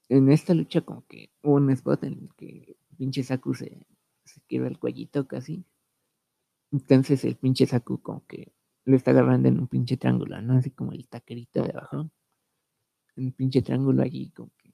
[0.08, 3.86] en esta lucha como que hubo un spot en el que pinche Saku se,
[4.24, 5.64] se quiebra el cuellito casi.
[6.72, 8.52] Entonces el pinche Saku como que
[8.84, 10.54] lo está agarrando en un pinche triángulo, ¿no?
[10.54, 12.10] Así como el taquerito de abajo.
[13.16, 14.72] Un pinche triángulo allí como que...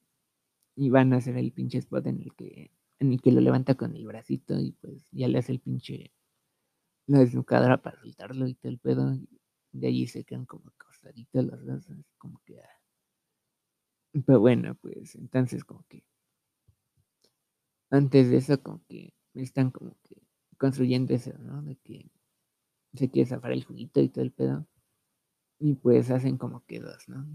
[0.77, 2.71] Y van a hacer el pinche spot en el que
[3.03, 6.13] en el que lo levanta con el bracito y pues ya le hace el pinche
[7.07, 9.15] la desnucadora para soltarlo y todo el pedo.
[9.15, 9.29] Y
[9.73, 11.87] de allí se quedan como acostaditos los dos,
[12.19, 12.61] como que.
[12.61, 12.82] Ah.
[14.27, 16.05] Pero bueno, pues entonces como que.
[17.91, 20.17] Antes de eso, como que están como que
[20.59, 21.63] construyendo eso, ¿no?
[21.63, 22.11] De que
[22.95, 24.67] se quiere zafar el juguito y todo el pedo.
[25.59, 27.27] Y pues hacen como que dos, ¿no?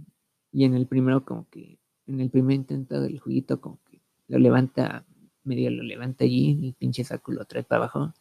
[0.51, 1.79] Y en el primero, como que.
[2.07, 5.05] En el primer intento del juguito, como que lo levanta
[5.47, 8.13] medio lo levanta allí y el pinche saco lo trae para abajo.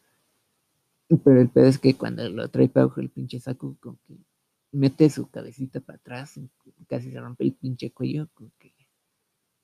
[1.24, 4.16] Pero el pedo es que cuando lo trae para abajo el pinche saco, como que
[4.72, 6.40] mete su cabecita para atrás,
[6.88, 8.74] casi se rompe el pinche cuello, como que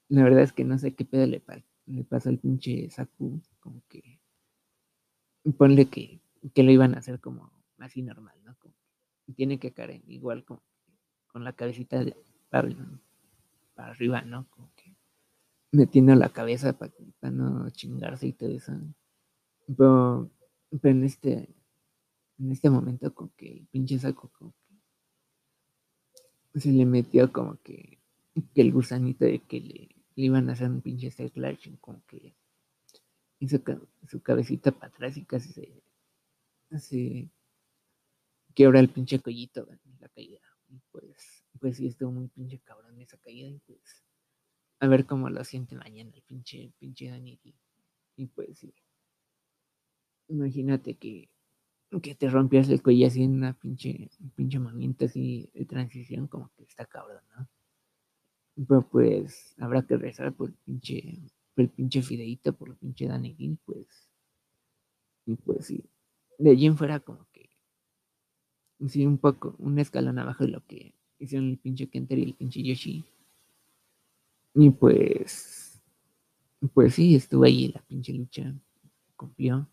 [0.09, 1.43] la verdad es que no sé qué pedo le,
[1.87, 4.21] le pasó al pinche saco, como que
[5.57, 6.21] ponle que,
[6.55, 8.57] que lo iban a hacer como así normal, ¿no?
[8.59, 8.75] Como
[9.35, 10.61] tiene que caer igual con,
[11.29, 12.05] con la cabecita
[12.51, 12.69] para,
[13.75, 14.47] para arriba, ¿no?
[14.51, 14.95] Como que
[15.73, 16.93] metiendo la cabeza para,
[17.31, 18.73] no chingarse y todo eso.
[19.67, 20.31] Pero,
[20.83, 21.49] en este
[22.39, 24.62] en este momento como que el pinche saco como que
[26.55, 27.99] se le metió como que,
[28.55, 32.35] que el gusanito de que le, iban a hacer un pinche slash como que
[33.39, 33.59] hizo
[34.09, 35.83] su cabecita para atrás y casi se,
[36.79, 37.31] se
[38.55, 40.41] quiebra el pinche collito en la caída.
[40.69, 44.05] Y pues, pues sí estuvo muy pinche cabrón esa caída y pues
[44.83, 47.39] a ver cómo lo siente mañana el pinche, pinche Dani.
[48.17, 48.75] Y, pues sí.
[50.29, 51.31] Imagínate que,
[52.01, 56.51] que te rompías el cuello así en una pinche, pinche movimiento así de transición, como
[56.57, 57.49] que está cabrón, ¿no?
[58.67, 61.19] Pero pues habrá que rezar por el pinche,
[61.55, 64.11] por el pinche fideito, por el pinche Dani, pues.
[65.27, 65.85] Y pues sí.
[66.39, 67.43] De allí en fuera como que
[68.89, 72.35] sí, un poco, un escalón abajo de lo que hicieron el pinche Kenter y el
[72.35, 73.05] pinche Yoshi.
[74.55, 75.81] Y pues,
[76.75, 78.55] pues sí, estuvo ahí la pinche lucha,
[79.17, 79.69] cumplió,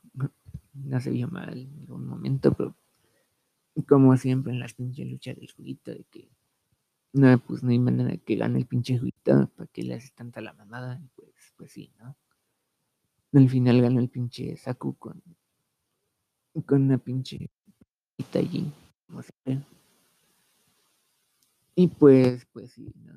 [0.86, 2.76] no se vio mal en ningún momento, pero
[3.88, 6.30] como siempre en las pinches luchas del juguito, de que
[7.14, 10.10] no, pues no hay manera de que gane el pinche juguito, para que le hace
[10.16, 12.16] tanta la mamada, pues, pues sí, ¿no?
[13.34, 15.22] Al final ganó el pinche Saku con,
[16.66, 17.50] con una pinche
[18.34, 18.72] allí,
[19.08, 19.66] como siempre.
[21.76, 23.14] Y pues, pues sí, ¿no?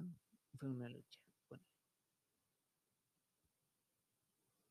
[0.58, 1.18] Fue una lucha.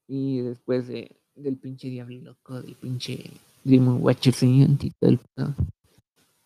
[0.08, 3.32] Y después de, del pinche diablo loco, del pinche
[3.64, 5.56] Demon Watcher y todo el pedo,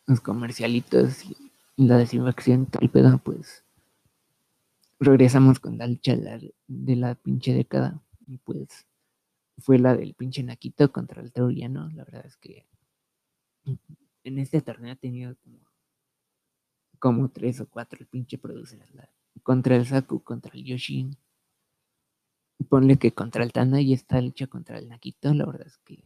[0.07, 1.36] los comercialitos y,
[1.77, 3.65] la desinfección, todo el pedo, pues
[4.99, 8.01] regresamos con la lucha de la, pinche década.
[8.27, 8.88] Y pues
[9.57, 11.89] fue la del pinche Naquito contra el Troyano.
[11.89, 12.65] La verdad es que
[14.23, 15.59] en este torneo ha tenido como,
[16.97, 18.79] como tres o cuatro el pinche producer.
[19.43, 21.17] contra el Saku, contra el Yoshin.
[22.70, 26.03] Ponle que contra el Tana y esta lucha contra el Nakito, la verdad es que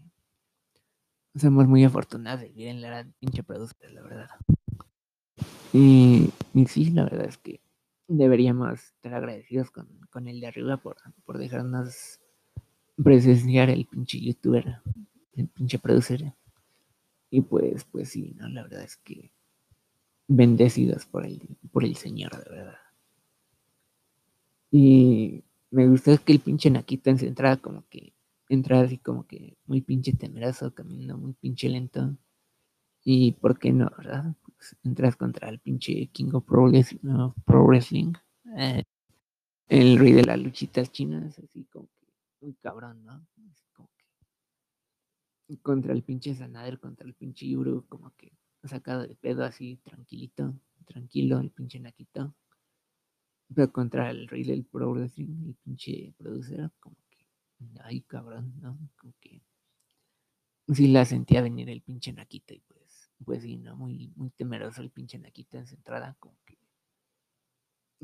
[1.36, 4.30] somos muy afortunados de vivir en la pinche productora, la verdad.
[5.72, 7.62] Y, y, sí, la verdad es que
[8.08, 12.20] deberíamos estar agradecidos con, con el de arriba por, por dejarnos
[13.02, 14.82] presenciar el pinche youtuber,
[15.36, 16.34] el pinche producer.
[17.30, 18.50] Y pues, pues sí, ¿no?
[18.50, 19.32] La verdad es que
[20.28, 22.78] bendecidos por el, por el Señor, de verdad.
[24.72, 26.72] Y me gustó que el pinche
[27.18, 28.14] se entraba como que,
[28.50, 32.18] entraba así como que muy pinche temeroso, caminando muy pinche lento.
[33.04, 34.36] Y por qué no, ¿verdad?
[34.44, 36.70] Pues entras contra el pinche King of Pro
[37.66, 38.14] Wrestling,
[38.58, 38.84] eh,
[39.68, 42.08] el rey de las luchitas chinas, así como que
[42.42, 43.26] muy cabrón, ¿no?
[43.52, 43.90] Así como
[45.48, 49.78] que contra el pinche Sanader, contra el pinche Yuru, como que sacado de pedo así,
[49.84, 50.54] tranquilito,
[50.86, 52.36] tranquilo, el pinche Nakito.
[53.54, 57.26] Pero contra el rey del Pro Wrestling, el pinche producer, como que,
[57.84, 58.78] ay cabrón, ¿no?
[58.98, 59.42] Como que
[60.74, 63.76] sí la sentía venir el pinche Nakito y pues, pues sí, ¿no?
[63.76, 66.58] Muy, muy temeroso el pinche Nakito en su entrada, como que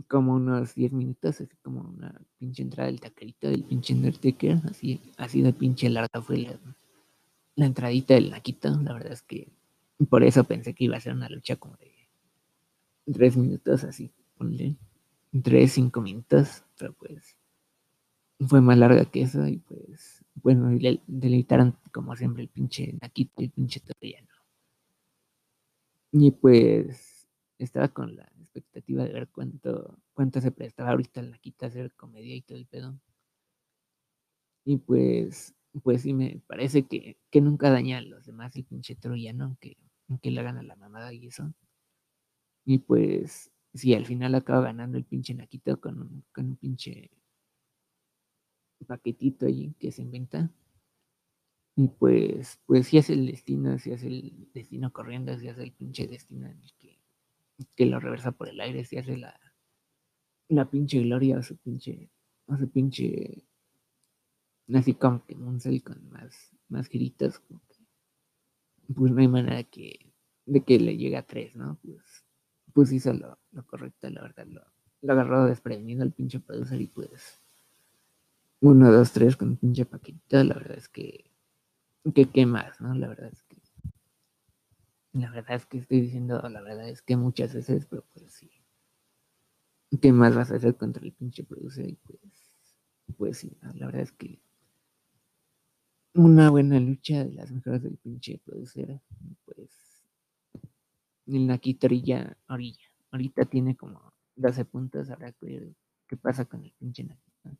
[0.03, 4.99] como unos 10 minutos, así como una pinche entrada del taquerito del pinche Undertaker, así,
[5.17, 6.59] así de pinche larga fue la,
[7.55, 9.47] la entradita del Nakito, la verdad es que
[10.09, 11.91] por eso pensé que iba a ser una lucha como de
[13.13, 14.75] 3 minutos, así, ponle
[15.43, 17.35] 3, 5 minutos, pero pues
[18.47, 23.41] fue más larga que eso y pues bueno, le deleitaron como siempre el pinche Nakito
[23.41, 24.27] y el pinche Torrellano.
[26.11, 27.27] Y pues
[27.57, 31.93] estaba con la expectativa de ver cuánto, cuánto se prestaba ahorita el Nakito a hacer
[31.93, 32.99] comedia y todo el pedo.
[34.65, 38.95] Y pues, pues sí me parece que, que nunca daña a los demás el pinche
[38.95, 39.77] troyano, aunque,
[40.09, 41.53] aunque le hagan a la mamada y eso.
[42.65, 47.11] Y pues, sí, al final acaba ganando el pinche Nakito con un, con un pinche
[48.87, 50.49] paquetito allí que se inventa.
[51.77, 55.73] Y pues, pues si hace el destino, si hace el destino corriendo, si hace el
[55.73, 56.99] pinche destino en el que,
[57.75, 59.37] que lo reversa por el aire, si hace la,
[60.47, 62.09] la pinche gloria o su pinche,
[62.47, 63.43] o su pinche,
[64.73, 67.41] así como que Munsel con más, más giritos,
[68.95, 70.13] pues no hay manera que,
[70.45, 71.77] de que le llegue a tres, ¿no?
[71.83, 72.14] Pues,
[72.75, 74.61] pues hizo lo, correcto, la verdad, lo,
[75.01, 77.41] lo agarró desprevenido al pinche producer y pues
[78.59, 81.31] uno, dos, tres con pinche paquetito, la verdad es que,
[82.13, 82.93] que qué más, ¿no?
[82.93, 83.55] La verdad es que,
[85.13, 88.51] la verdad es que estoy diciendo, la verdad es que muchas veces, pero pues sí.
[90.01, 91.87] ¿Qué más vas a hacer contra el pinche producer?
[91.89, 92.19] Y pues,
[93.17, 94.41] pues sí, la verdad es que
[96.13, 99.01] una buena lucha de las mejores del pinche producer,
[101.27, 105.73] el Nakito orilla, orilla, ahorita tiene como 12 puntos, habrá que ver
[106.07, 107.57] qué pasa con el pinche Nakito.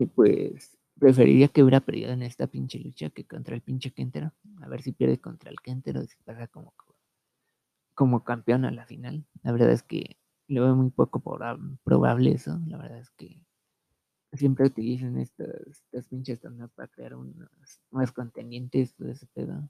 [0.00, 4.32] Y pues preferiría que hubiera perdido en esta pinche lucha que contra el pinche Kentero.
[4.62, 6.74] A ver si pierde contra el Kentero, si pasa como,
[7.94, 9.26] como campeón a la final.
[9.42, 12.60] La verdad es que lo veo muy poco probable eso.
[12.66, 13.40] La verdad es que
[14.32, 17.48] siempre utilizan estas, estas pinches torneos para crear unos
[17.90, 19.68] más contendientes, todo ese pedo.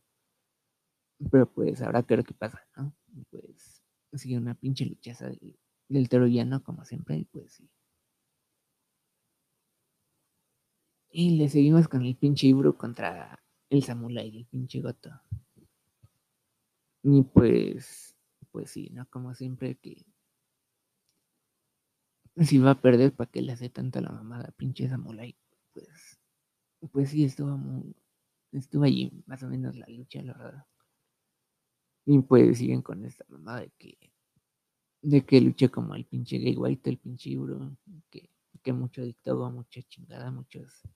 [1.31, 2.95] Pero pues habrá que ver pasa, ¿no?
[3.31, 3.83] Pues
[4.14, 5.59] sigue una pinche luchaza del,
[5.89, 7.69] del troyano, como siempre, y pues sí.
[11.11, 13.39] Y le seguimos con el pinche Ibru contra
[13.71, 15.11] el Samurai, el pinche Goto.
[17.03, 18.16] Y pues,
[18.53, 19.07] pues sí, ¿no?
[19.09, 20.05] Como siempre que
[22.37, 25.37] si va a perder, ¿para qué le hace tanta la mamada, pinche Samurai?
[25.73, 26.19] Pues,
[26.93, 27.97] pues sí, estuvo muy,
[28.53, 30.66] estuvo allí más o menos la lucha, la verdad.
[32.11, 33.99] Y pues siguen con esta mamada de que,
[35.03, 37.77] de que luche como el pinche Gay White, el pinche Ibru,
[38.09, 38.31] que,
[38.63, 40.89] que mucho dictado, mucha chingada, muchos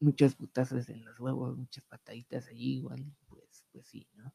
[0.00, 4.34] muchas putazos en los huevos, muchas pataditas allí igual, pues, pues sí, ¿no?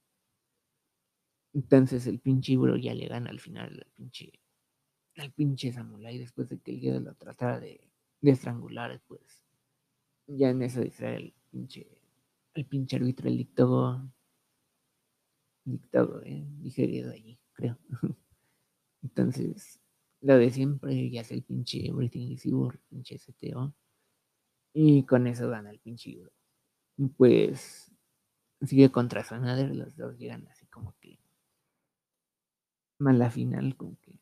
[1.54, 4.32] Entonces el pinche Ibro ya le gana al final al pinche,
[5.18, 7.92] al pinche Samurai después de que el guía lo tratara de,
[8.22, 9.44] de estrangular, pues
[10.28, 11.90] ya en eso distrae el pinche,
[12.54, 14.10] el pinche árbitro, el dictago,
[15.72, 17.78] dictago, eh, dije allí, creo.
[19.02, 19.80] Entonces,
[20.22, 23.74] lo de siempre, ya es el pinche Everything is Evil, pinche STO.
[24.74, 26.32] Y con eso gana el pinche Ibro.
[27.18, 27.92] Pues
[28.62, 31.18] sigue contra Sanader, los dos llegan así como que
[33.00, 34.20] más la final, como que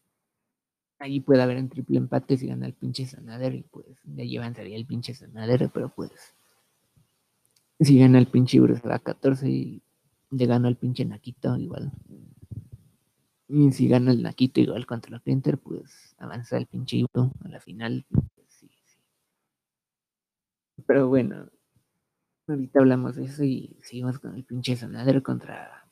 [0.99, 4.37] ahí puede haber un triple empate si gana el pinche Sanader y pues de ahí
[4.37, 6.11] avanzaría el pinche Sanader, pero pues
[7.79, 9.81] si gana el pinche Ibro se va a 14 y
[10.29, 11.91] le gana el pinche Naquito igual.
[13.47, 17.47] Y si gana el Naquito igual contra el Inter, pues avanza el pinche Ibro a
[17.47, 18.05] la final.
[18.47, 18.99] Sí, sí.
[20.85, 21.49] Pero bueno,
[22.47, 25.89] ahorita hablamos de eso y seguimos con el pinche Sanader contra,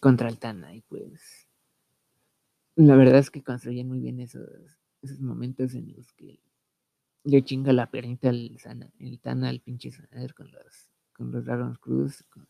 [0.00, 0.74] contra Altana.
[0.74, 1.46] Y pues
[2.76, 4.48] la verdad es que construyen muy bien esos,
[5.02, 6.40] esos momentos en los que
[7.24, 11.44] le chinga la piernita el, sana, el Tana al pinche Sanader con los, con los
[11.44, 12.46] Dragon Cruz, con,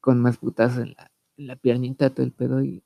[0.00, 2.82] con más putazos en la, en piernita, todo el pedo y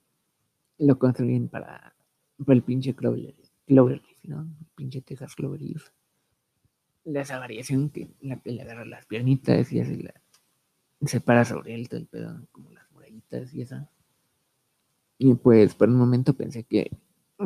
[0.79, 1.95] lo construyen para,
[2.39, 3.35] para el pinche Clover,
[3.67, 4.43] Cloverleaf, ¿no?
[4.43, 5.91] El pinche Texas Cloverleaf.
[7.05, 10.15] Esa variación que la, le agarra las piernitas y así la
[11.07, 13.87] se para sobre él todo el pedo, como las murallitas y eso.
[15.19, 16.91] Y pues por un momento pensé que,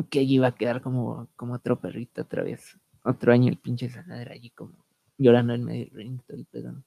[0.09, 2.77] que allí iba a quedar como, como otro perrito otra vez.
[3.03, 4.85] Otro año el pinche sanadera allí como
[5.17, 6.83] llorando en medio del ring, todo el pedo.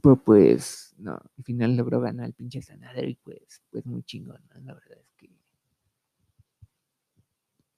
[0.00, 4.40] Pero pues, no, al final logró ganar el pinche sanadero y pues, pues muy chingón,
[4.48, 4.60] ¿no?
[4.60, 5.30] La verdad es que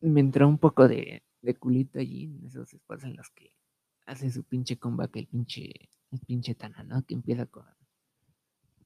[0.01, 3.51] me entró un poco de, de culito allí en esos espacios en los que
[4.07, 5.73] hace su pinche comeback el pinche,
[6.11, 7.05] el pinche Tana, ¿no?
[7.05, 7.65] Que empieza con,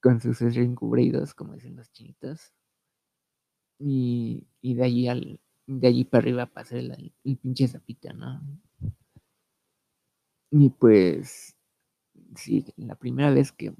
[0.00, 2.52] con sus encubridos, como dicen los chinitos.
[3.80, 8.40] Y, y de allí al, de allí para arriba pasa el, el pinche zapita, ¿no?
[10.50, 11.57] Y pues
[12.36, 13.74] sí, la primera vez que,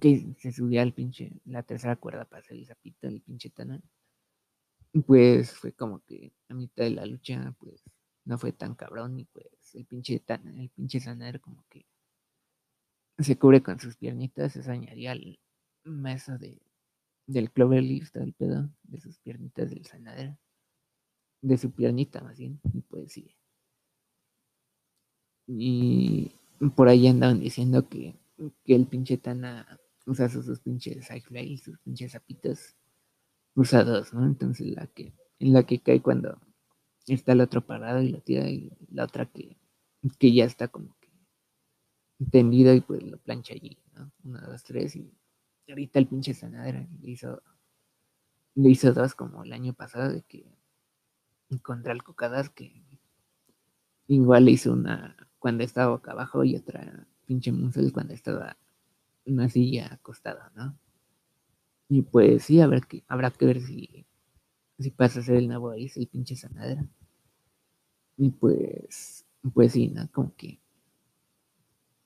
[0.00, 3.80] que, se subía al pinche, la tercera cuerda para hacer el zapito, el pinche Tana,
[5.06, 7.82] pues fue como que a mitad de la lucha, pues
[8.24, 11.86] no fue tan cabrón y pues el pinche Tana, el pinche Sanar como que
[13.18, 15.38] se cubre con sus piernitas, eso añadía al
[15.84, 16.60] mesa de,
[17.26, 20.38] del Cloverleaf, del pedo, de sus piernitas del Sanar,
[21.40, 23.34] de su piernita más bien, y pues sí.
[25.46, 26.37] Y
[26.74, 28.18] por ahí andaban diciendo que,
[28.64, 32.76] que el pinche Tana usa sus, pinches y sus pinches zapitos
[33.54, 34.24] usados, ¿no?
[34.24, 36.40] Entonces la que, en la que cae cuando
[37.06, 39.56] está el otro parado y lo tira y la otra que,
[40.18, 41.08] que ya está como que
[42.30, 44.10] tendido y pues lo plancha allí, ¿no?
[44.24, 45.12] Una, dos, tres y
[45.68, 47.42] ahorita el pinche sanadera le hizo,
[48.54, 50.46] le hizo dos como el año pasado de que
[51.62, 52.82] contra el cocadas que
[54.06, 58.56] igual le hizo una cuando estaba boca abajo y otra pinche Musel cuando estaba
[59.24, 60.78] en una silla acostada, ¿no?
[61.88, 64.06] Y pues sí, ver que, habrá que ver si,
[64.78, 66.86] si pasa a ser el nuevo ahí, el pinche sanadera.
[68.16, 70.10] Y pues, pues sí, ¿no?
[70.10, 70.60] Como que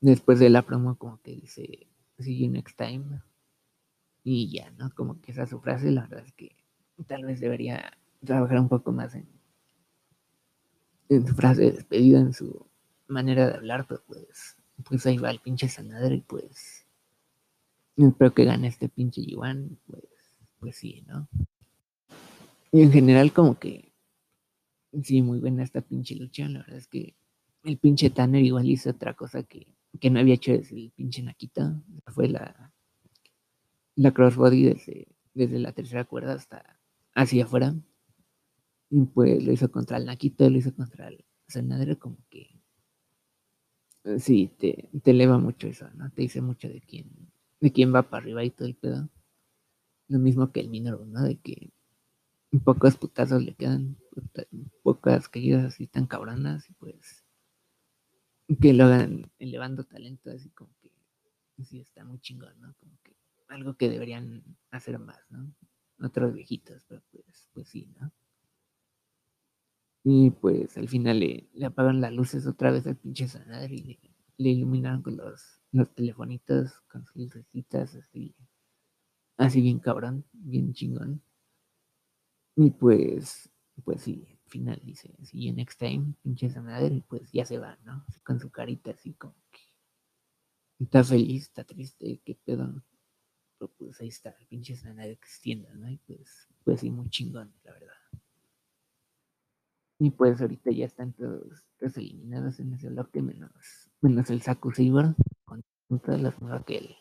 [0.01, 3.22] después de la promo, como que dice, see you next time.
[4.24, 4.91] Y ya, ¿no?
[4.95, 6.55] Como que esa es su frase, la verdad es que
[7.07, 9.26] tal vez debería trabajar un poco más en,
[11.09, 12.72] en su frase de despedida, en su
[13.09, 16.86] manera de hablar, pero pues, pues ahí va el pinche sanadero y pues
[17.96, 20.05] espero que gane este pinche Yuan, pues,
[20.59, 21.28] pues sí, ¿no?
[22.72, 23.92] Y en general como que
[25.03, 27.14] sí, muy buena esta pinche lucha, la verdad es que
[27.64, 29.66] el pinche Tanner igual hizo otra cosa que,
[30.00, 32.72] que no había hecho desde el pinche Nakita, fue la,
[33.94, 36.80] la crossbody desde, desde la tercera cuerda hasta
[37.14, 37.74] hacia afuera.
[38.90, 42.51] Y pues lo hizo contra el Nakita, lo hizo contra el Sanadero, como que
[44.18, 46.11] sí, te, te eleva mucho eso, ¿no?
[46.11, 47.11] Te dice mucho de quién,
[47.61, 49.09] de quién va para arriba y todo el pedo.
[50.09, 51.22] Lo mismo que el Minoru, ¿no?
[51.22, 51.72] De que
[52.64, 53.96] pocos putazos le quedan,
[54.82, 57.24] pocas caídas así tan cabronas y pues
[58.61, 60.92] que lo hagan elevando talento así como que
[61.64, 62.74] sí está muy chingón, ¿no?
[62.74, 63.16] Como que
[63.48, 65.55] algo que deberían hacer más, ¿no?
[66.00, 68.12] Otros viejitos, pero pues, pues sí, ¿no?
[70.05, 74.00] Y pues al final le, le apagan las luces otra vez al pinche sanar y
[74.36, 78.34] le, iluminaron con los, los telefonitos, con sus lucecitas, así,
[79.36, 81.22] así bien cabrón, bien chingón.
[82.57, 83.48] Y pues,
[83.84, 87.78] pues sí, al final dice, sí, next time, pinche sanar, y pues ya se va,
[87.84, 88.05] ¿no?
[88.24, 89.61] Con su carita así como que
[90.80, 92.82] está feliz, está triste, qué pedo.
[93.59, 95.88] Pero pues ahí está, el pinche sanar existiendo, ¿no?
[95.88, 98.01] Y pues, pues sí, muy chingón, la verdad.
[100.03, 103.53] Y pues ahorita ya están todos, todos eliminados en ese bloque, menos,
[104.00, 106.96] menos el Saku Saber, con todas las nuevas que el,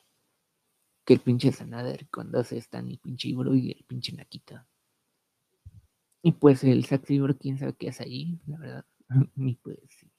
[1.04, 4.68] que el pinche Sanader, con dos están el pinche Ibro y el pinche Nakita.
[6.22, 8.86] Y pues el Saku Saber, quién sabe qué hace allí, la verdad.
[9.36, 10.12] y pues sí.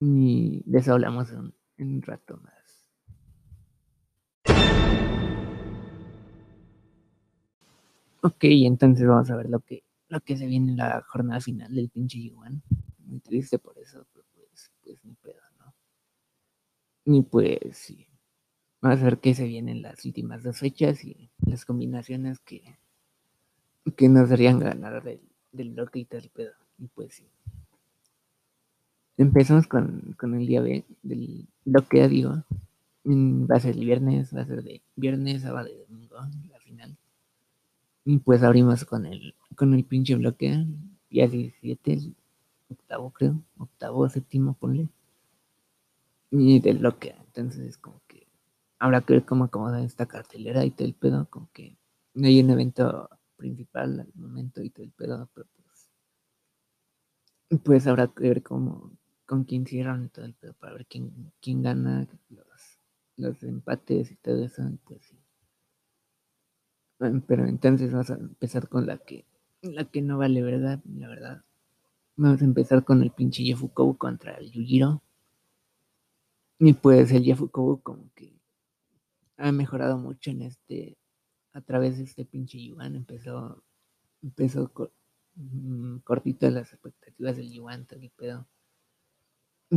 [0.00, 2.90] Y de eso hablamos en, en un rato más.
[8.22, 11.74] Ok, entonces vamos a ver lo que lo que se viene en la jornada final
[11.74, 12.62] del pinche Yuan.
[13.06, 15.74] Muy triste por eso, pero pues, pues ni pedo, ¿no?
[17.06, 18.06] Ni pues sí.
[18.82, 22.62] Vamos a ver qué se viene en las últimas dos fechas y las combinaciones que,
[23.96, 26.52] que nos harían ganar del, del bloque y tal pedo.
[26.78, 27.26] Y pues sí.
[29.16, 32.44] Empezamos con, con el día B del bloque, digo.
[33.04, 36.16] Mm, Va a ser el viernes, va a ser de viernes, sábado y domingo,
[36.50, 36.98] la final.
[38.04, 40.66] Y pues abrimos con el, con el pinche bloque,
[41.08, 42.16] día 17, el
[42.68, 44.88] octavo creo, octavo, séptimo, ponle.
[46.32, 48.26] Y del bloque, entonces como que
[48.80, 51.76] habrá que ver cómo acomoda esta cartelera y todo el pedo, como que
[52.14, 55.88] no hay un evento principal al momento y todo el pedo, pero pues,
[57.62, 58.90] pues habrá que ver cómo,
[59.26, 62.80] con quién cierran y todo el pedo, para ver quién, quién gana los,
[63.16, 65.16] los empates y todo eso, pues sí.
[67.28, 69.24] Pero entonces vamos a empezar con la que,
[69.62, 71.44] la que no vale verdad, la verdad.
[72.16, 75.02] Vamos a empezar con el pinche Yafukou contra el Yujiro.
[76.58, 78.38] Y pues el Yafukou como que
[79.36, 80.98] ha mejorado mucho en este,
[81.52, 82.96] a través de este pinche Yuan.
[82.96, 83.62] Empezó,
[84.22, 84.70] empezó
[85.36, 88.46] mm, cortito las expectativas del Yuan, todo el pedo.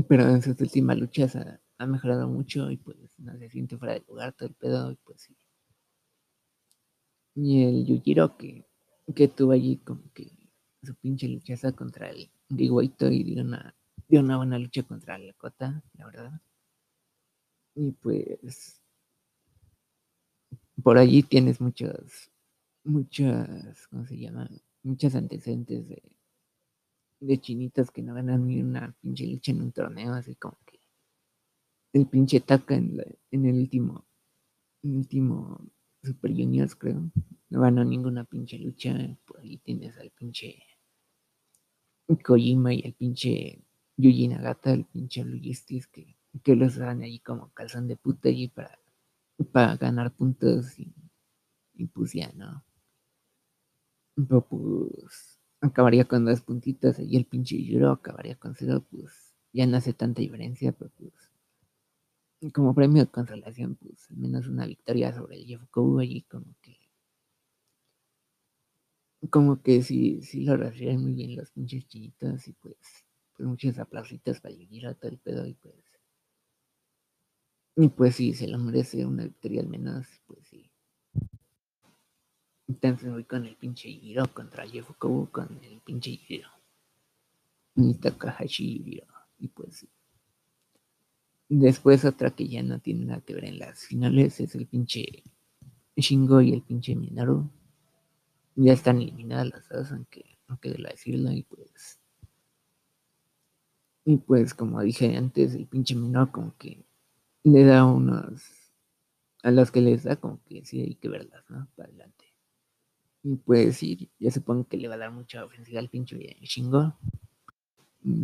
[0.10, 3.94] Pero en sus últimas luchas ha, ha mejorado mucho y pues no se siente fuera
[3.94, 5.36] de lugar todo el pedo y pues sí.
[7.36, 8.66] Y el Yujiro que,
[9.14, 10.32] que tuvo allí como que
[10.84, 13.76] su pinche luchaza contra el Giguaito y dio una,
[14.08, 16.42] dio una buena lucha contra la Cota, la verdad.
[17.76, 18.82] Y pues
[20.84, 22.32] por allí tienes muchos,
[22.84, 24.50] muchas, ¿cómo se llama?
[24.84, 26.02] Muchos antecedentes de,
[27.20, 30.80] de chinitos que no ganan ni una pinche lucha en un torneo, así como que
[31.94, 34.06] el pinche Taka en, la- en el último,
[34.84, 35.60] último
[36.06, 37.12] Super Juniors, creo.
[37.50, 38.96] No ganó ninguna pinche lucha.
[39.26, 40.64] Por ahí tienes al pinche
[42.24, 43.64] Kojima y el pinche
[43.98, 48.48] Yuji Nagata, el pinche Logistis, que, que los dan ahí como calzón de puta allí
[48.48, 48.80] para,
[49.52, 50.94] para ganar puntos y,
[51.74, 52.64] y pues ya, ¿no?
[54.16, 59.66] Pero pues acabaría con dos puntitos y el pinche Yuro acabaría con cero, pues ya
[59.66, 61.14] no hace tanta diferencia, pero pues
[62.54, 66.56] como premio de consolación, pues al menos una victoria sobre el Jeff Kobu allí como
[66.62, 66.78] que
[69.30, 72.78] como que sí, sí lo recibieron muy bien los pinches chinitos y pues,
[73.36, 75.76] pues muchos aplausitos para Yujiro, todo el pedo y pues
[77.78, 80.72] y pues sí, se lo merece una victoria al menos, pues sí.
[82.68, 86.50] Entonces voy con el pinche Yujiro contra Jeff Kobu con el pinche Yujiro.
[87.76, 89.08] Y Takahashi Yujiro.
[89.40, 89.90] Y pues sí.
[91.48, 95.24] Después otra que ya no tiene nada que ver en las finales es el pinche
[95.96, 97.50] Shingo y el pinche Minoru.
[98.56, 102.00] Ya están eliminadas las dos, aunque no quede la decirlo, y pues.
[104.06, 106.84] Y pues, como dije antes, el pinche Minoru como que
[107.44, 108.44] le da unos.
[109.44, 111.68] A los que les da, como que sí hay que verlas, ¿no?
[111.76, 112.26] Para adelante.
[113.22, 116.98] Y pues sí, ya supongo que le va a dar mucha ofensiva al pinche Shingo.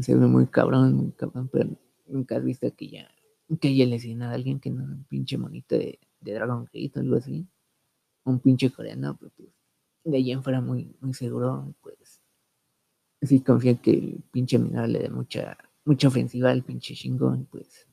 [0.01, 1.69] Se ve muy cabrón, muy cabrón, pero
[2.11, 3.09] nunca has visto que ya
[3.59, 6.91] que haya lesionado a alguien que no es un pinche monito de, de Dragon Gate
[6.95, 7.45] o algo así.
[8.23, 9.49] Un pinche coreano, pero pues
[10.03, 12.21] de allá en fuera muy, muy seguro, pues
[13.21, 17.43] sí confío que el pinche Minoru le dé mucha, mucha ofensiva al pinche Shingo, y
[17.43, 17.87] pues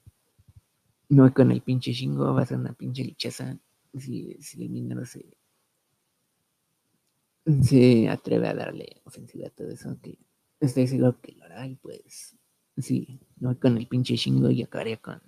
[1.08, 3.58] no con el pinche Shingo, va a ser una pinche lichaza
[3.98, 5.26] si, si el Minoru se,
[7.62, 10.18] se atreve a darle ofensiva a todo eso, que
[10.60, 12.37] estoy seguro que lo hará, y pues
[12.78, 15.20] sí, no con el pinche Shingo y acabaría con,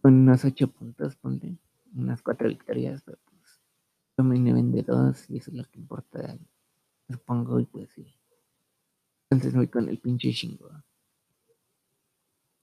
[0.00, 1.58] con unos ocho puntos, ponle,
[1.94, 3.60] unas cuatro victorias, pero pues
[4.16, 6.38] yo me de dos y eso es lo que importa,
[7.08, 8.14] supongo, y pues sí.
[9.30, 10.70] Entonces voy con el pinche Shingo.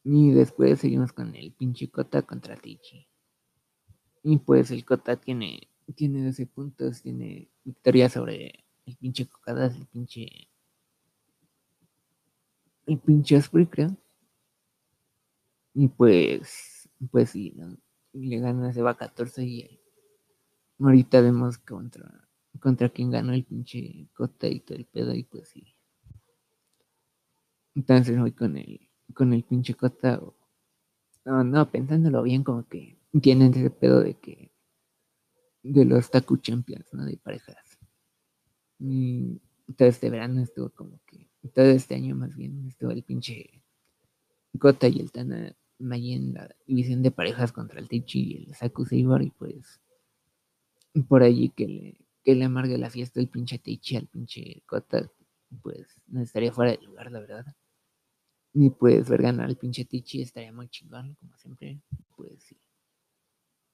[0.04, 3.08] Y después seguimos con el pinche Kota contra Tichi.
[4.24, 9.86] Y pues el Kota tiene, tiene 12 puntos, tiene victoria sobre el pinche Cocadas, el
[9.88, 10.51] pinche.
[12.92, 13.98] El pinche Osprey, creo.
[15.74, 17.78] Y pues, pues sí, ¿no?
[18.14, 19.80] Le gana, se va a 14 y
[20.80, 22.28] ahorita vemos contra,
[22.60, 25.76] contra quién ganó el pinche Kota y todo el pedo y pues sí.
[27.76, 28.80] Entonces voy con el,
[29.14, 30.20] con el pinche Kota.
[30.24, 30.36] o-
[31.26, 34.52] No, no, pensándolo bien, como que tienen ese pedo de que
[35.64, 37.04] de los Taku Champions, ¿no?
[37.04, 37.80] De parejas.
[38.80, 39.40] Y
[39.78, 43.64] todo este verano estuvo como que, todo este año más bien, estuvo el pinche
[44.60, 48.56] Kota y el Tana Mayi en la división de parejas contra el Tichi y el
[48.56, 49.82] Saku Saber y pues
[51.08, 55.10] por allí que le, que le amargue la fiesta el pinche Teichi al pinche Kota,
[55.62, 57.46] pues no estaría fuera de lugar, la verdad.
[58.54, 61.82] Y pues ver ganar al pinche Tichi estaría muy chingón, como siempre.
[62.16, 62.58] Pues sí.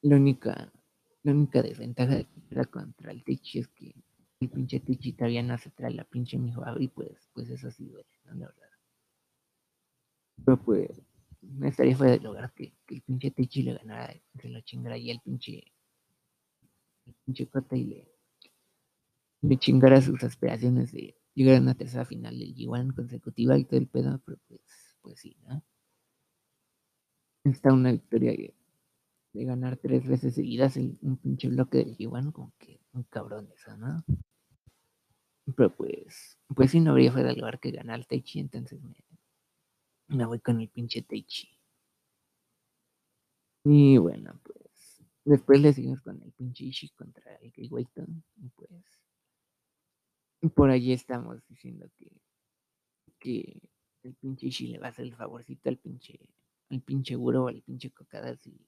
[0.02, 0.72] La única,
[1.24, 3.94] La única desventaja de que pierda contra el Techi es que
[4.40, 7.86] el pinche Techi todavía no se trae la pinche mi y pues, pues eso sí
[7.86, 8.34] duele, ¿no?
[8.34, 8.68] La verdad.
[10.44, 11.02] Pero pues,
[11.42, 14.96] no estaría fuera de lugar que, que el pinche Techi le ganara, se lo chingara
[14.96, 15.64] y el pinche,
[17.06, 18.08] el pinche Kota y le,
[19.42, 23.78] le chingara sus aspiraciones de llegar a una tercera final del G1 consecutiva y todo
[23.78, 24.60] el pedo, pero pues,
[25.02, 25.62] pues sí, ¿no?
[27.44, 28.54] Está una victoria de,
[29.44, 33.76] ganar tres veces seguidas en un pinche bloque del G1, como que un cabrón eso,
[33.76, 34.04] ¿no?
[35.56, 38.94] Pero pues, pues sí, no habría fuera del lugar que ganar Taichi, entonces me,
[40.08, 41.48] me voy con el pinche Taichi.
[43.64, 48.24] Y bueno, pues después le seguimos con el pinche Ishii contra el Gay Wayton.
[48.36, 48.70] Y pues
[50.54, 52.10] por allí estamos diciendo que,
[53.18, 53.60] que
[54.02, 56.18] el pinche Ishii le va a hacer el favorcito al pinche,
[56.70, 58.58] al pinche Guro o al pinche Cocadas y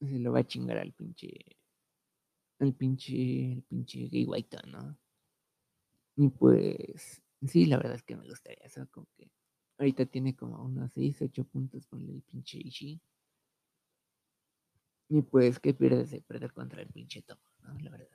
[0.00, 1.32] se lo va a chingar al pinche,
[2.58, 4.98] al pinche, el pinche Gay Wayton, ¿no?
[6.16, 9.30] Y pues, sí, la verdad es que me gustaría eso, como que
[9.78, 13.00] ahorita tiene como unos 6, 8 puntos con el pinche Ishii.
[15.08, 17.78] Y pues, ¿qué pierde de perder contra el pinche Tomo, no?
[17.80, 18.08] La verdad.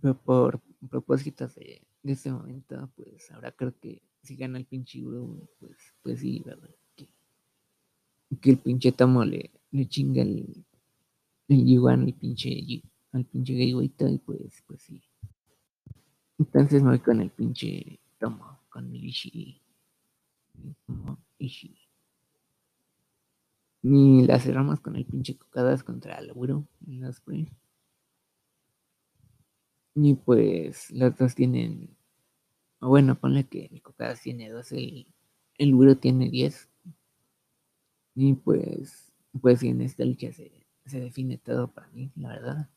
[0.00, 0.60] Pero por
[0.90, 5.76] propósitos de, de este momento, pues ahora creo que si gana el pinche Uro, pues,
[6.02, 6.74] pues sí, ¿verdad?
[6.96, 7.08] Que,
[8.40, 10.64] que el pinche Tomo le, le chinga el,
[11.48, 15.02] el Yuan al pinche, al pinche Gaiwita y pues, pues sí.
[16.38, 19.60] Entonces me voy con el pinche Tomo, con el Ishii.
[20.86, 21.18] Tomo.
[23.82, 27.46] Y la cerramos con el pinche Cocadas contra el Uro en las pre.
[29.94, 31.96] Y pues los dos tienen.
[32.80, 35.06] Bueno, ponle que el Cocadas tiene 12, el,
[35.58, 36.68] el Uro tiene 10.
[38.14, 40.50] Y pues, pues en esta lucha se,
[40.84, 42.70] se define todo para mí, la verdad.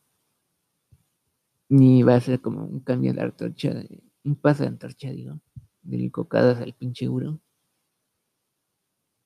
[1.69, 3.71] Y va a ser como un cambio de antorcha,
[4.23, 5.39] un paso de antorcha, digo,
[5.83, 7.39] del Cocadas al pinche Uro.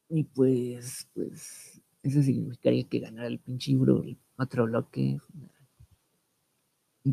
[0.10, 5.20] Y pues, pues, eso significaría que ganara el pinche Uro el otro bloque.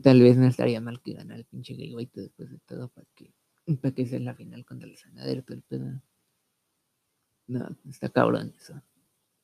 [0.03, 3.33] Tal vez no estaría mal que ganara el pinche Gaywaito después de todo para que,
[3.81, 6.03] para que sea la final contra el sanadero, todo el pedo.
[7.47, 8.81] No, está cabrón eso.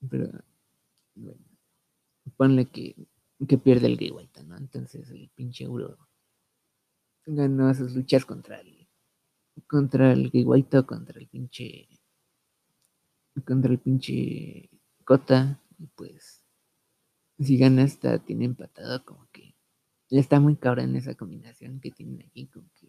[0.09, 0.31] Pero,
[1.15, 1.45] bueno,
[2.37, 2.95] ponle que,
[3.47, 4.57] que pierde el Gaywaito, ¿no?
[4.57, 5.99] Entonces el pinche Euro
[7.27, 8.89] ganó sus luchas contra el
[9.67, 11.89] contra el Gaywaito, contra el pinche
[13.45, 14.71] contra el pinche
[15.05, 16.43] Kota y pues
[17.39, 19.55] si gana esta tiene empatado como que
[20.09, 22.89] está muy cabrón esa combinación que tienen aquí como que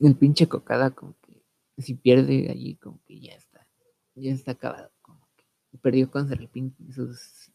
[0.00, 1.42] el pinche cocada como que
[1.78, 3.66] si pierde allí como que ya está
[4.14, 7.50] ya está acabado como que perdió el pinche sus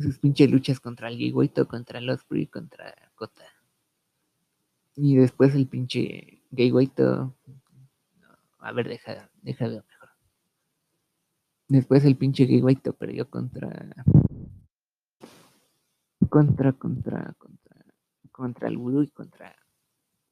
[0.00, 3.44] sus pinches luchas contra el Gaywaito, contra el Osprey, contra Kota.
[4.96, 6.42] Y después el pinche.
[6.50, 7.34] No,
[8.58, 10.08] a ver, deja, deja de mejor.
[11.68, 13.94] Después el pinche Gaywaito perdió contra.
[16.28, 17.86] Contra, contra, contra.
[18.30, 19.56] Contra el Voodoo y contra.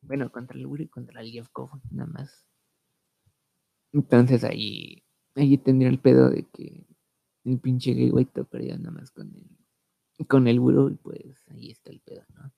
[0.01, 2.47] Bueno, contra el Voodoo y contra el Jeffco, nada más.
[3.93, 5.03] Entonces ahí.
[5.35, 6.85] Allí tendría el pedo de que
[7.45, 9.58] el pinche Gaywaito perdió nada más con el,
[10.27, 12.53] con el Buro y pues ahí está el pedo, ¿no?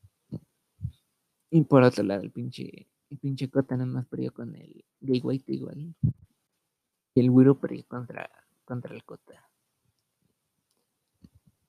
[1.50, 5.52] Y por otro lado, el pinche, el pinche Kota nada más perdió con el Gaywaito
[5.52, 5.94] igual.
[7.14, 8.30] Y el Buro perdió contra,
[8.64, 9.50] contra el Kota.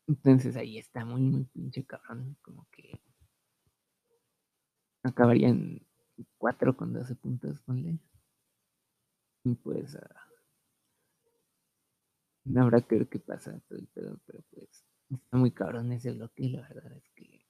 [0.07, 3.01] Entonces ahí está muy, muy pinche cabrón, como que
[5.03, 5.85] acabaría en
[6.37, 7.97] 4 con 12 puntos, ponle.
[9.43, 9.95] Y pues...
[12.45, 14.85] Uh, habrá que ver qué pasa todo el pedo, pero pues
[15.15, 17.41] está muy cabrón ese bloque, la verdad es que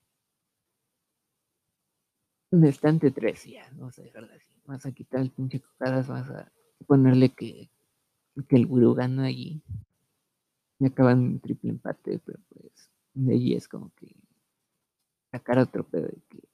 [2.52, 4.46] bastante tres ya, vamos a dejarlo así.
[4.66, 6.52] Vas a quitar el pinche cocadas, vas a
[6.86, 7.70] ponerle que,
[8.48, 9.62] que el gurú gana allí.
[10.78, 14.14] Me acaban en triple empate, pero pues de allí es como que
[15.30, 16.48] sacar otro pedo de que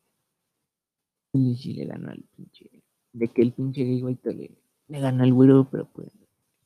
[1.33, 2.83] el le ganó al pinche,
[3.13, 4.57] de que el pinche Gaywaito le,
[4.89, 6.11] le ganó al gurú, pero pues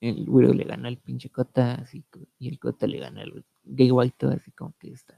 [0.03, 2.05] el güero le gana al pinche Cota, así
[2.41, 5.17] y el Cota le gana al Gay White, así como que está,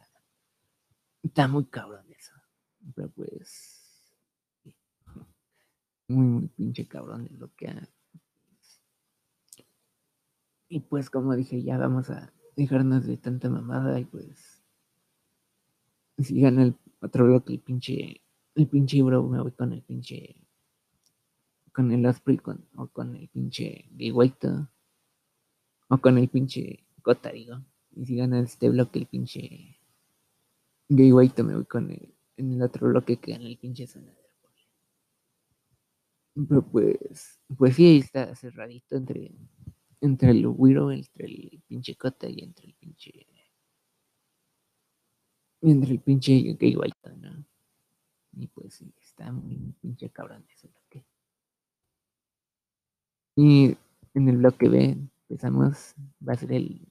[1.23, 2.35] está muy cabrón eso.
[2.95, 4.13] Pero pues,
[6.07, 7.89] muy, muy pinche cabrón es lo que ha.
[10.69, 14.63] Y pues, como dije, ya vamos a dejarnos de tanta mamada y pues,
[16.19, 18.21] si gana el otro bloque, el pinche,
[18.55, 20.37] el pinche bro, me voy con el pinche
[21.73, 24.69] con el Osprey con, o con el pinche Gay White
[25.89, 27.63] o con el pinche Cota, digo.
[27.95, 29.79] y si gana este bloque el pinche
[30.89, 34.25] Gay White, me voy con el, en el otro bloque que gana el pinche Sanadero.
[36.49, 39.33] Pero pues, pues sí, ahí está cerradito entre,
[40.01, 43.27] entre el Wiro, entre el pinche Cota y entre el pinche.
[45.61, 47.45] y entre el pinche Gay White, ¿no?
[48.33, 51.07] Y pues sí, está muy pinche cabrón ese bloque.
[53.37, 53.77] Y
[54.15, 55.95] en el bloque B empezamos,
[56.27, 56.87] va a ser el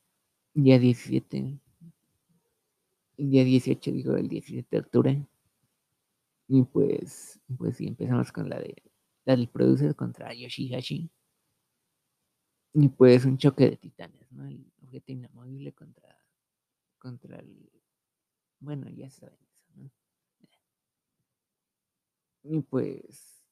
[0.54, 1.60] día 17,
[3.18, 5.28] el día 18, digo, el 17 de octubre.
[6.48, 8.76] Y pues, pues sí, empezamos con la de
[9.26, 11.10] la del producer contra Yoshihashi.
[12.76, 14.48] Y pues un choque de titanes, ¿no?
[14.48, 16.18] El objeto inamovible contra,
[16.98, 17.72] contra el...
[18.60, 19.92] Bueno, ya saben eso, ¿no?
[22.44, 23.44] Y pues,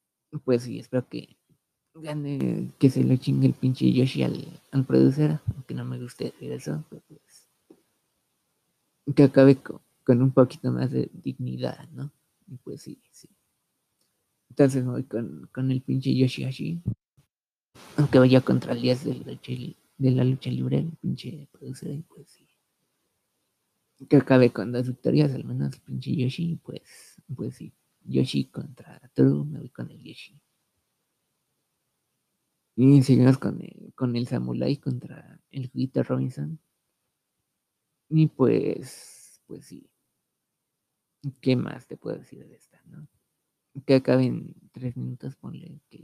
[0.44, 1.38] pues sí, espero que
[1.94, 6.26] gane, que se lo chingue el pinche Yoshi al, al producer, aunque no me guste
[6.26, 7.52] decir eso, pero pues
[9.14, 9.82] que acabe con,
[10.22, 12.12] un poquito más de dignidad, ¿no?
[12.48, 13.30] Y pues sí, sí.
[14.50, 16.82] Entonces voy con, con el pinche Yoshihashi.
[17.98, 19.54] Aunque vaya contra el 10 de la lucha,
[19.98, 22.48] de la lucha libre, el pinche producer, y pues sí.
[24.10, 26.82] Que acabe con dos victorias, al menos el pinche Yoshi, pues,
[27.36, 27.72] pues sí.
[28.04, 30.40] Yoshi contra Toru, me voy con el Yoshi.
[32.84, 36.60] Y seguimos con el, con el Samurai contra el Juguito Robinson.
[38.10, 39.88] Y pues, pues sí.
[41.42, 43.08] ¿Qué más te puedo decir de esta, no?
[43.86, 46.04] Que acabe en tres minutos, ponle que,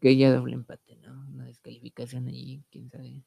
[0.00, 1.26] que haya doble empate, ¿no?
[1.28, 3.22] Una descalificación allí, quién sabe.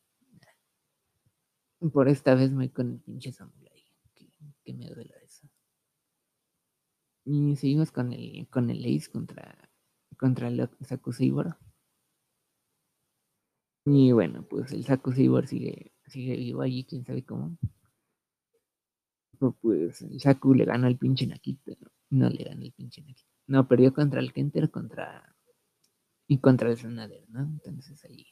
[1.94, 4.28] Por esta vez me voy con el pinche Samurai, que,
[4.64, 5.48] que me duela eso.
[7.26, 9.69] Y seguimos con el, con el Ace contra,
[10.20, 11.56] contra el Saku Saber.
[13.86, 17.58] Y bueno, pues el Saku Saber sigue, sigue vivo allí, quién sabe cómo.
[19.62, 21.72] Pues el Saku le gana al pinche Nakita.
[21.80, 23.30] No, no le gana el pinche Nakita.
[23.48, 25.36] No, perdió contra el Kenter contra
[26.28, 27.40] y contra el Sonader, ¿no?
[27.42, 28.28] Entonces ahí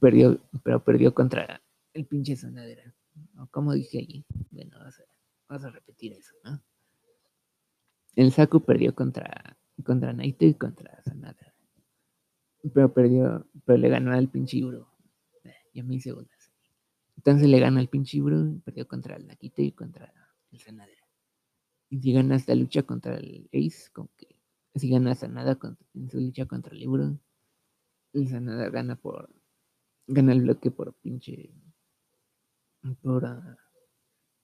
[0.00, 1.62] perdió, pero perdió contra
[1.94, 2.92] el pinche Sonader.
[3.34, 3.48] ¿no?
[3.50, 4.26] Como dije allí.
[4.50, 5.04] Bueno, vamos a,
[5.48, 6.60] vamos a repetir eso, ¿no?
[8.16, 11.54] El Saku perdió contra, contra Naito y contra Sanada.
[12.74, 14.58] Pero perdió, pero le ganó al pinche.
[14.58, 16.52] Eh, Ya me hice bolas.
[17.16, 20.12] Entonces le gana al pinche Ibro, perdió contra el Nakito y contra
[20.52, 20.90] el Sanada.
[21.90, 24.36] Y si gana esta lucha contra el Ace, como que
[24.74, 25.58] si gana Sanada
[25.94, 27.18] en su lucha contra el Ibro,
[28.14, 29.28] el Sanada gana por
[30.06, 31.52] gana el bloque por pinche
[33.02, 33.58] por ah,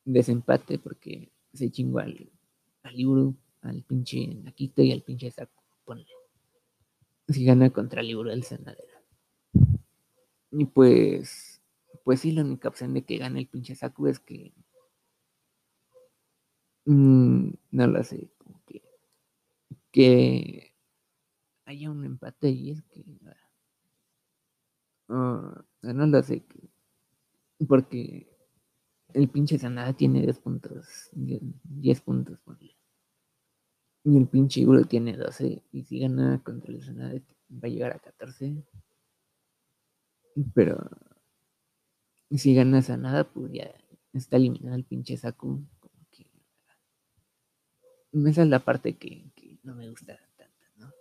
[0.04, 2.30] desempate porque se chingó al,
[2.82, 2.94] al
[3.66, 6.06] al pinche Nakito y al pinche Saku, ponle.
[7.28, 9.00] Si gana contra el Ibro el Sanadera.
[10.50, 11.62] Y pues,
[12.02, 14.52] pues sí, la única opción de que gane el pinche Saku es que
[16.86, 18.82] mm, no lo sé, como que,
[19.92, 20.72] que
[21.66, 23.04] haya un empate y es que
[25.08, 26.70] ah, no lo sé, que-
[27.68, 28.28] porque
[29.14, 32.75] el pinche Sanada tiene 10 puntos, 10 10 puntos, ponle.
[34.06, 35.64] Y el pinche Iburo tiene 12.
[35.72, 37.14] Y si gana contra el Sanada
[37.50, 38.62] va a llegar a 14.
[40.54, 40.78] Pero
[42.30, 43.74] si gana Sanada, pues ya
[44.12, 45.66] está eliminado el pinche Saku.
[45.80, 46.30] Como que
[48.30, 49.28] esa es la parte que,
[49.64, 50.92] no me gusta tanto, ¿no?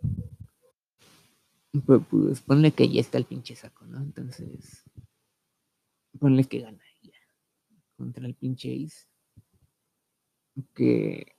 [1.86, 4.01] Pues, pues ponle que ya está el pinche Saku, ¿no?
[4.01, 4.84] Entonces,
[6.20, 7.14] ponle que gana ya
[7.97, 9.06] contra el pinche Ace.
[10.74, 11.34] Que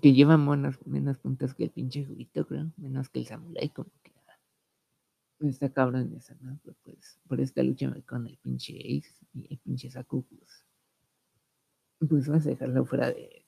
[0.00, 3.90] que lleva menos, menos puntos que el pinche juguito, creo, menos que el samurai, como
[4.02, 4.38] que ah,
[5.40, 6.58] está cabrón esa, ¿no?
[6.62, 10.64] Pero pues por esta lucha con el pinche Ace y el pinche Saku, pues,
[12.08, 13.44] pues vas a dejarlo fuera de,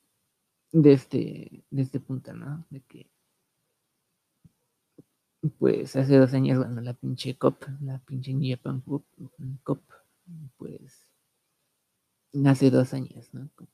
[0.73, 2.67] de este, de este punto, ¿no?
[2.71, 3.11] De que
[5.59, 9.05] pues hace dos años ganó la pinche Cop, la pinche Japan Cup,
[9.63, 9.83] Cup,
[10.57, 11.07] pues
[12.47, 13.51] hace dos años, ¿no?
[13.55, 13.71] Como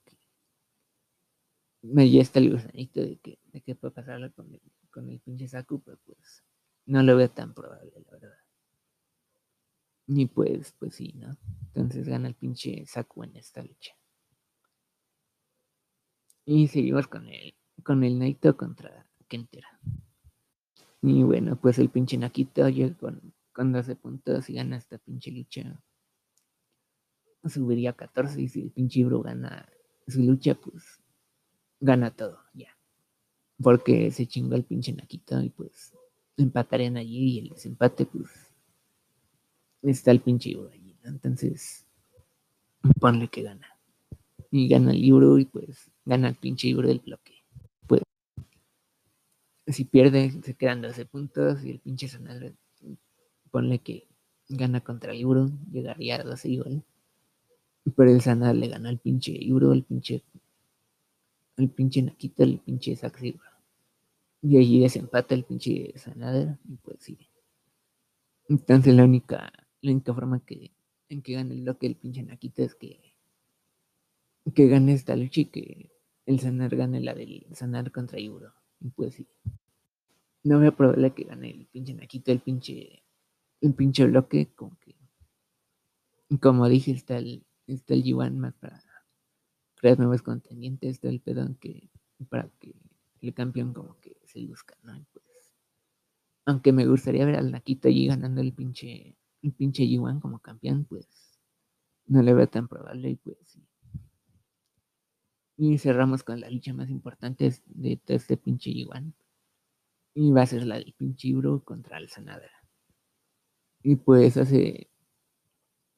[1.82, 4.60] me ya está el gusanito de que, de que puede pasarlo con el,
[4.90, 6.44] con el pinche Saku, pero pues
[6.86, 8.36] no lo veo tan probable, la verdad.
[10.06, 11.36] Y pues, pues sí, ¿no?
[11.68, 13.94] Entonces gana el pinche Saku en esta lucha.
[16.44, 17.54] Y seguimos con el,
[17.84, 19.68] con el Naito contra Kentera.
[21.02, 25.30] Y bueno, pues el pinche Nakito llega con, con 12 puntos y gana esta pinche
[25.30, 25.80] lucha.
[27.44, 29.66] Subiría a 14 y si el pinche Ibro gana
[30.06, 30.99] su lucha, pues
[31.80, 32.76] gana todo, ya.
[33.62, 35.92] Porque se chingó el pinche Nakito y pues
[36.36, 38.30] empatarían allí y el desempate, pues
[39.82, 41.10] está el pinche Ibro allí, ¿no?
[41.10, 41.86] Entonces,
[42.98, 43.66] ponle que gana.
[44.50, 47.34] Y gana el libro y pues gana el pinche libro del bloque.
[47.86, 48.02] Pues
[49.66, 52.52] si pierde, se quedan 12 puntos y el pinche Sanadra,
[53.50, 54.08] ponle que
[54.48, 56.82] gana contra el libro, llegaría a 12 igual.
[57.96, 60.22] Pero el Sanadra le gana al pinche libro, el pinche,
[61.56, 63.20] el pinche Nakita, el pinche Zack
[64.42, 67.28] Y allí desempata el pinche Sanadra y pues sigue.
[68.48, 70.72] Entonces la única, la única forma que,
[71.08, 73.14] en que gane el bloque el pinche Nakita es que,
[74.54, 75.90] que gane esta lucha y que
[76.26, 78.52] el Sanar gane la del Sanar contra Iburo.
[78.80, 79.26] Y pues sí.
[80.42, 83.02] No voy a probarle que gane el pinche Nakita, el pinche,
[83.60, 84.96] el pinche bloque, como que,
[86.40, 88.80] como dije, está el, está el G1 más para
[89.80, 91.88] crear nuevos contendientes, está el pedón que,
[92.28, 92.74] para que
[93.22, 94.92] el campeón como que se luzca, ¿no?
[95.12, 95.24] pues,
[96.44, 100.84] aunque me gustaría ver al Nakita allí ganando el pinche, el pinche G1 como campeón,
[100.84, 101.38] pues
[102.06, 103.66] no le veo tan probable y pues sí.
[105.56, 109.12] Y cerramos con la lucha más importante de todo este pinche G1.
[110.14, 112.50] Y va a ser la del pinche Ibro contra el Sanadra.
[113.82, 114.90] Y pues hace,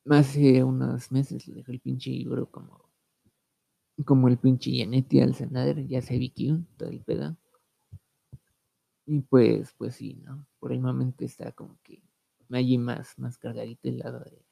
[0.07, 2.92] hace unos meses le dejó el pinche Ibro como,
[4.05, 7.37] como el pinche Yanetti al Sanadra, ya se BQ, todo el pedo.
[9.07, 10.47] Y pues, pues sí, ¿no?
[10.59, 12.03] Por el momento está como que
[12.51, 14.43] allí más, más cargadito el lado de,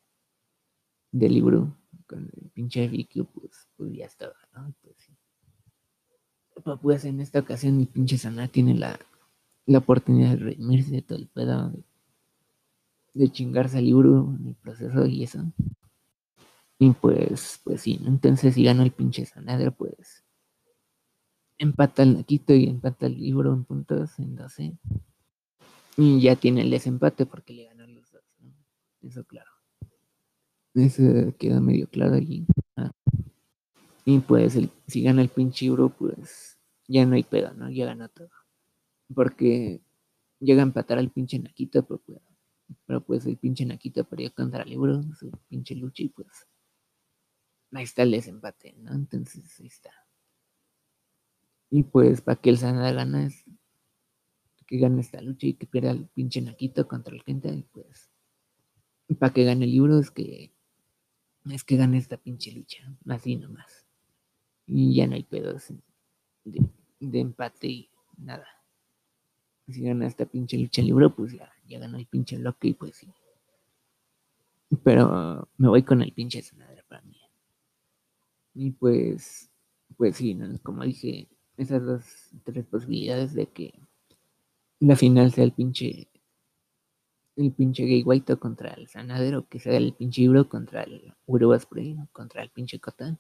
[1.12, 1.76] del libro.
[2.07, 4.74] Con el pinche VQ, pues, pues ya estaba, ¿no?
[4.82, 5.16] Pues sí.
[6.82, 8.99] Pues en esta ocasión mi pinche Sana tiene la,
[9.66, 11.72] la oportunidad de redimirse de todo el pedo,
[13.14, 15.45] de, chingarse al libro en el proceso y eso.
[16.83, 18.09] Y pues, pues sí, ¿no?
[18.09, 20.24] Entonces si gana el pinche Sanadra, pues
[21.59, 24.78] empata el Naquito y empata el libro en puntos en 12.
[25.99, 28.55] Y ya tiene el desempate porque le ganó los dos, ¿no?
[29.03, 29.51] Eso claro.
[30.72, 31.03] Eso
[31.39, 32.47] queda medio claro allí.
[32.76, 32.93] Ah.
[34.07, 36.59] Y pues si gana el pinche libro, pues
[36.89, 37.70] ya no hay pedo, ¿no?
[37.70, 38.31] Ya gana todo.
[39.14, 39.83] Porque
[40.39, 42.22] llega a empatar al pinche Naquito, pero pues,
[42.87, 46.47] pero pues el pinche Naquito perdió contra el libro, su pinche lucha y pues
[47.73, 48.95] ahí está el desempate, ¿no?
[48.95, 49.91] Entonces ahí está.
[51.71, 53.45] Y pues para que el Sanada gane es
[54.66, 58.11] que gane esta lucha y que pierda el pinche Naquito contra el gente, y pues
[59.18, 60.53] para que gane el libro es que
[61.51, 63.87] es que gane esta pinche lucha, así nomás.
[64.66, 65.73] Y ya no hay pedos
[66.45, 66.62] de,
[67.01, 68.47] de empate y nada.
[69.66, 72.75] Si gana esta pinche lucha el libro, pues ya, ya ganó el pinche bloque y
[72.75, 73.09] pues sí.
[74.85, 76.70] Pero me voy con el pinche Sanada.
[78.55, 79.51] Y pues,
[79.96, 80.59] pues sí, ¿no?
[80.62, 82.05] como dije, esas dos,
[82.44, 83.74] tres posibilidades de que
[84.80, 86.09] la final sea el pinche
[87.36, 91.96] el pinche Gay White contra el Sanadero, que sea el pinche Ibro contra el Uruguaspre,
[92.12, 93.18] contra el pinche Cotán.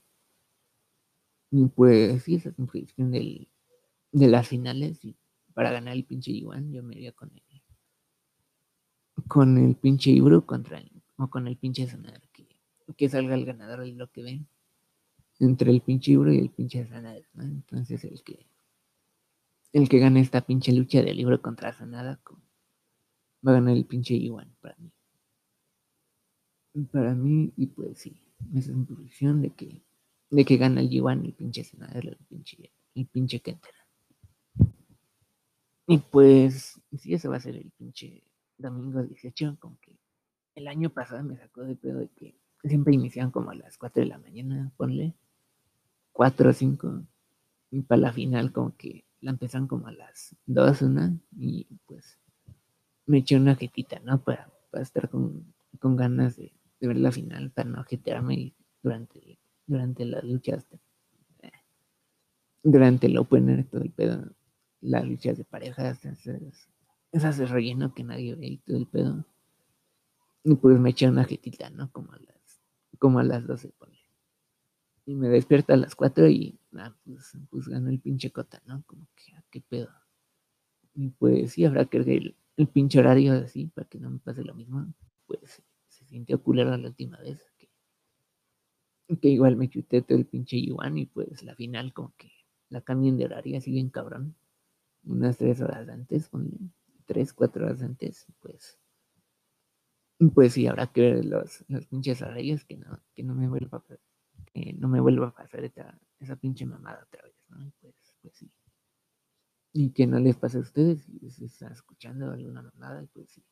[1.50, 3.48] Y pues sí, esa es mi predicción del,
[4.12, 5.04] de las finales.
[5.04, 5.16] Y
[5.54, 7.42] para ganar el pinche Iwan, yo me iría con el
[9.28, 12.46] con el pinche Ibro contra el, o con el pinche Sanadero, que,
[12.96, 14.48] que salga el ganador de lo que ven
[15.40, 17.42] entre el pinche libro y el pinche Sanada, ¿no?
[17.42, 18.46] Entonces el que
[19.72, 22.20] el que gane esta pinche lucha de libro contra Sanada
[23.46, 24.90] va a ganar el pinche Iwan para mí.
[26.92, 28.20] Para mí, y pues sí,
[28.54, 29.82] esa es mi posición de que
[30.30, 33.86] de que gana el Iwan el pinche Sanada, el pinche, el pinche Kentera.
[35.86, 38.22] Y pues, sí, ese va a ser el pinche
[38.56, 39.98] domingo 18, como que
[40.54, 44.02] el año pasado me sacó de pedo de que siempre iniciaban como a las 4
[44.02, 45.14] de la mañana, ponle.
[46.20, 47.02] 4 o 5.
[47.70, 52.18] Y para la final como que la empezaron como a las 2, una, y pues
[53.06, 54.22] me eché una jetita, ¿no?
[54.22, 58.52] Para, para estar con, con ganas de, de, ver la final, para no jetearme
[58.82, 60.66] durante, durante las luchas,
[61.40, 61.52] eh,
[62.62, 64.30] durante el opener, todo el pedo,
[64.82, 66.68] las luchas de parejas, esas,
[67.12, 69.24] esas de relleno que nadie ve y todo el pedo.
[70.44, 71.90] Y pues me eché una jetita, ¿no?
[71.90, 72.60] Como a las,
[72.98, 73.99] como a las 12, ponle.
[75.10, 78.84] Y me despierta a las 4 y ah, pues, pues ganó el pinche cota, ¿no?
[78.86, 79.88] Como que, ah, qué pedo.
[80.94, 84.44] Y pues sí, habrá que el, el pinche horario así para que no me pase
[84.44, 84.86] lo mismo.
[85.26, 87.42] Pues se sintió culero la última vez.
[89.20, 92.30] Que, igual me chuté todo el pinche Yuan y pues la final como que
[92.68, 94.36] la cambien de horario así bien cabrón.
[95.02, 96.56] Unas tres horas antes, ponle,
[97.04, 98.78] tres, cuatro horas antes, pues
[100.34, 103.78] pues sí, habrá que ver los, los pinches horarios que no, que no me vuelva
[103.78, 104.09] a
[104.54, 107.72] no me vuelva a pasar esa, esa pinche mamada otra vez, ¿no?
[107.80, 108.50] Pues, pues sí.
[109.72, 113.44] Y que no les pase a ustedes si se están escuchando alguna mamada, pues sí.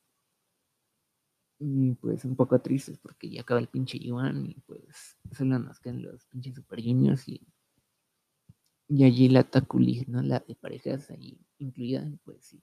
[1.60, 5.80] Y pues un poco tristes porque ya acaba el pinche Yuan y pues solo nos
[5.80, 7.46] quedan los pinches Super Juniors y,
[8.88, 10.22] y allí la Takuli, ¿no?
[10.22, 12.62] La de parejas ahí incluida, y pues sí.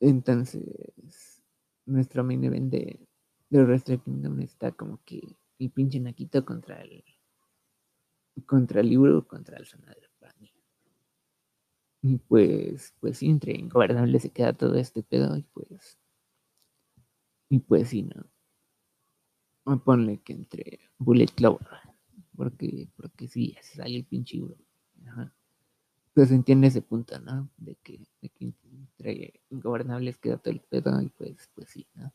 [0.00, 1.42] Entonces,
[1.86, 3.08] nuestro main event de,
[3.48, 7.04] de Kingdom está como que el pinche Nakito contra el
[8.46, 10.52] contra el libro, contra el sonadero para mí.
[12.02, 15.98] Y pues, pues sí, entre ingobernable se queda todo este pedo y pues
[17.48, 18.26] y pues sí, ¿no?
[19.66, 21.60] A ponle que entre Bullet Club,
[22.36, 24.56] porque, porque sí, se sale el pinche libro.
[26.12, 27.48] Pues entiende ese punto, ¿no?
[27.56, 32.12] De que, de que entre ingobernables queda todo el pedo y pues, pues sí, ¿no?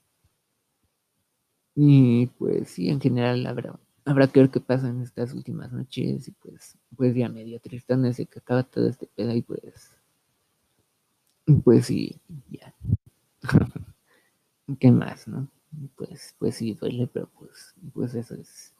[1.81, 6.27] Y pues sí, en general habrá, habrá que ver qué pasa en estas últimas noches
[6.27, 9.93] y pues, pues ya medio tristón ese que acaba todo este pedo y pues,
[11.63, 12.19] pues sí,
[12.49, 12.73] ya.
[14.79, 15.49] ¿Qué más, no?
[15.97, 18.73] Pues, pues sí, duele, pero pues, pues eso es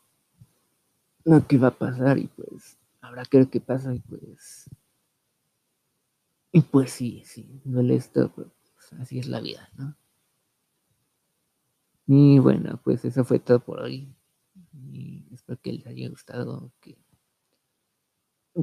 [1.23, 4.69] lo que va a pasar y pues habrá que ver qué pasa y pues,
[6.51, 9.95] y pues sí, sí, duele esto, pero pues, así es la vida, ¿no?
[12.11, 14.11] Y bueno, pues eso fue todo por hoy.
[14.91, 16.97] Y espero que les haya gustado, que,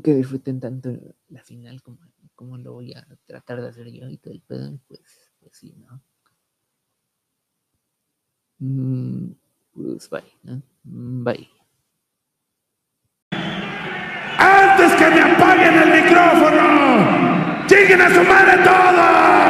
[0.02, 0.90] que disfruten tanto
[1.28, 1.98] la final como,
[2.34, 4.76] como lo voy a tratar de hacer yo y todo el pedo.
[4.88, 6.02] Pues, pues sí, ¿no?
[8.58, 9.30] Mm,
[9.74, 10.60] pues bye, ¿no?
[10.82, 11.48] Bye.
[13.30, 17.64] ¡Antes que me apaguen el micrófono!
[17.68, 19.45] ¡Lleguen a su madre todos!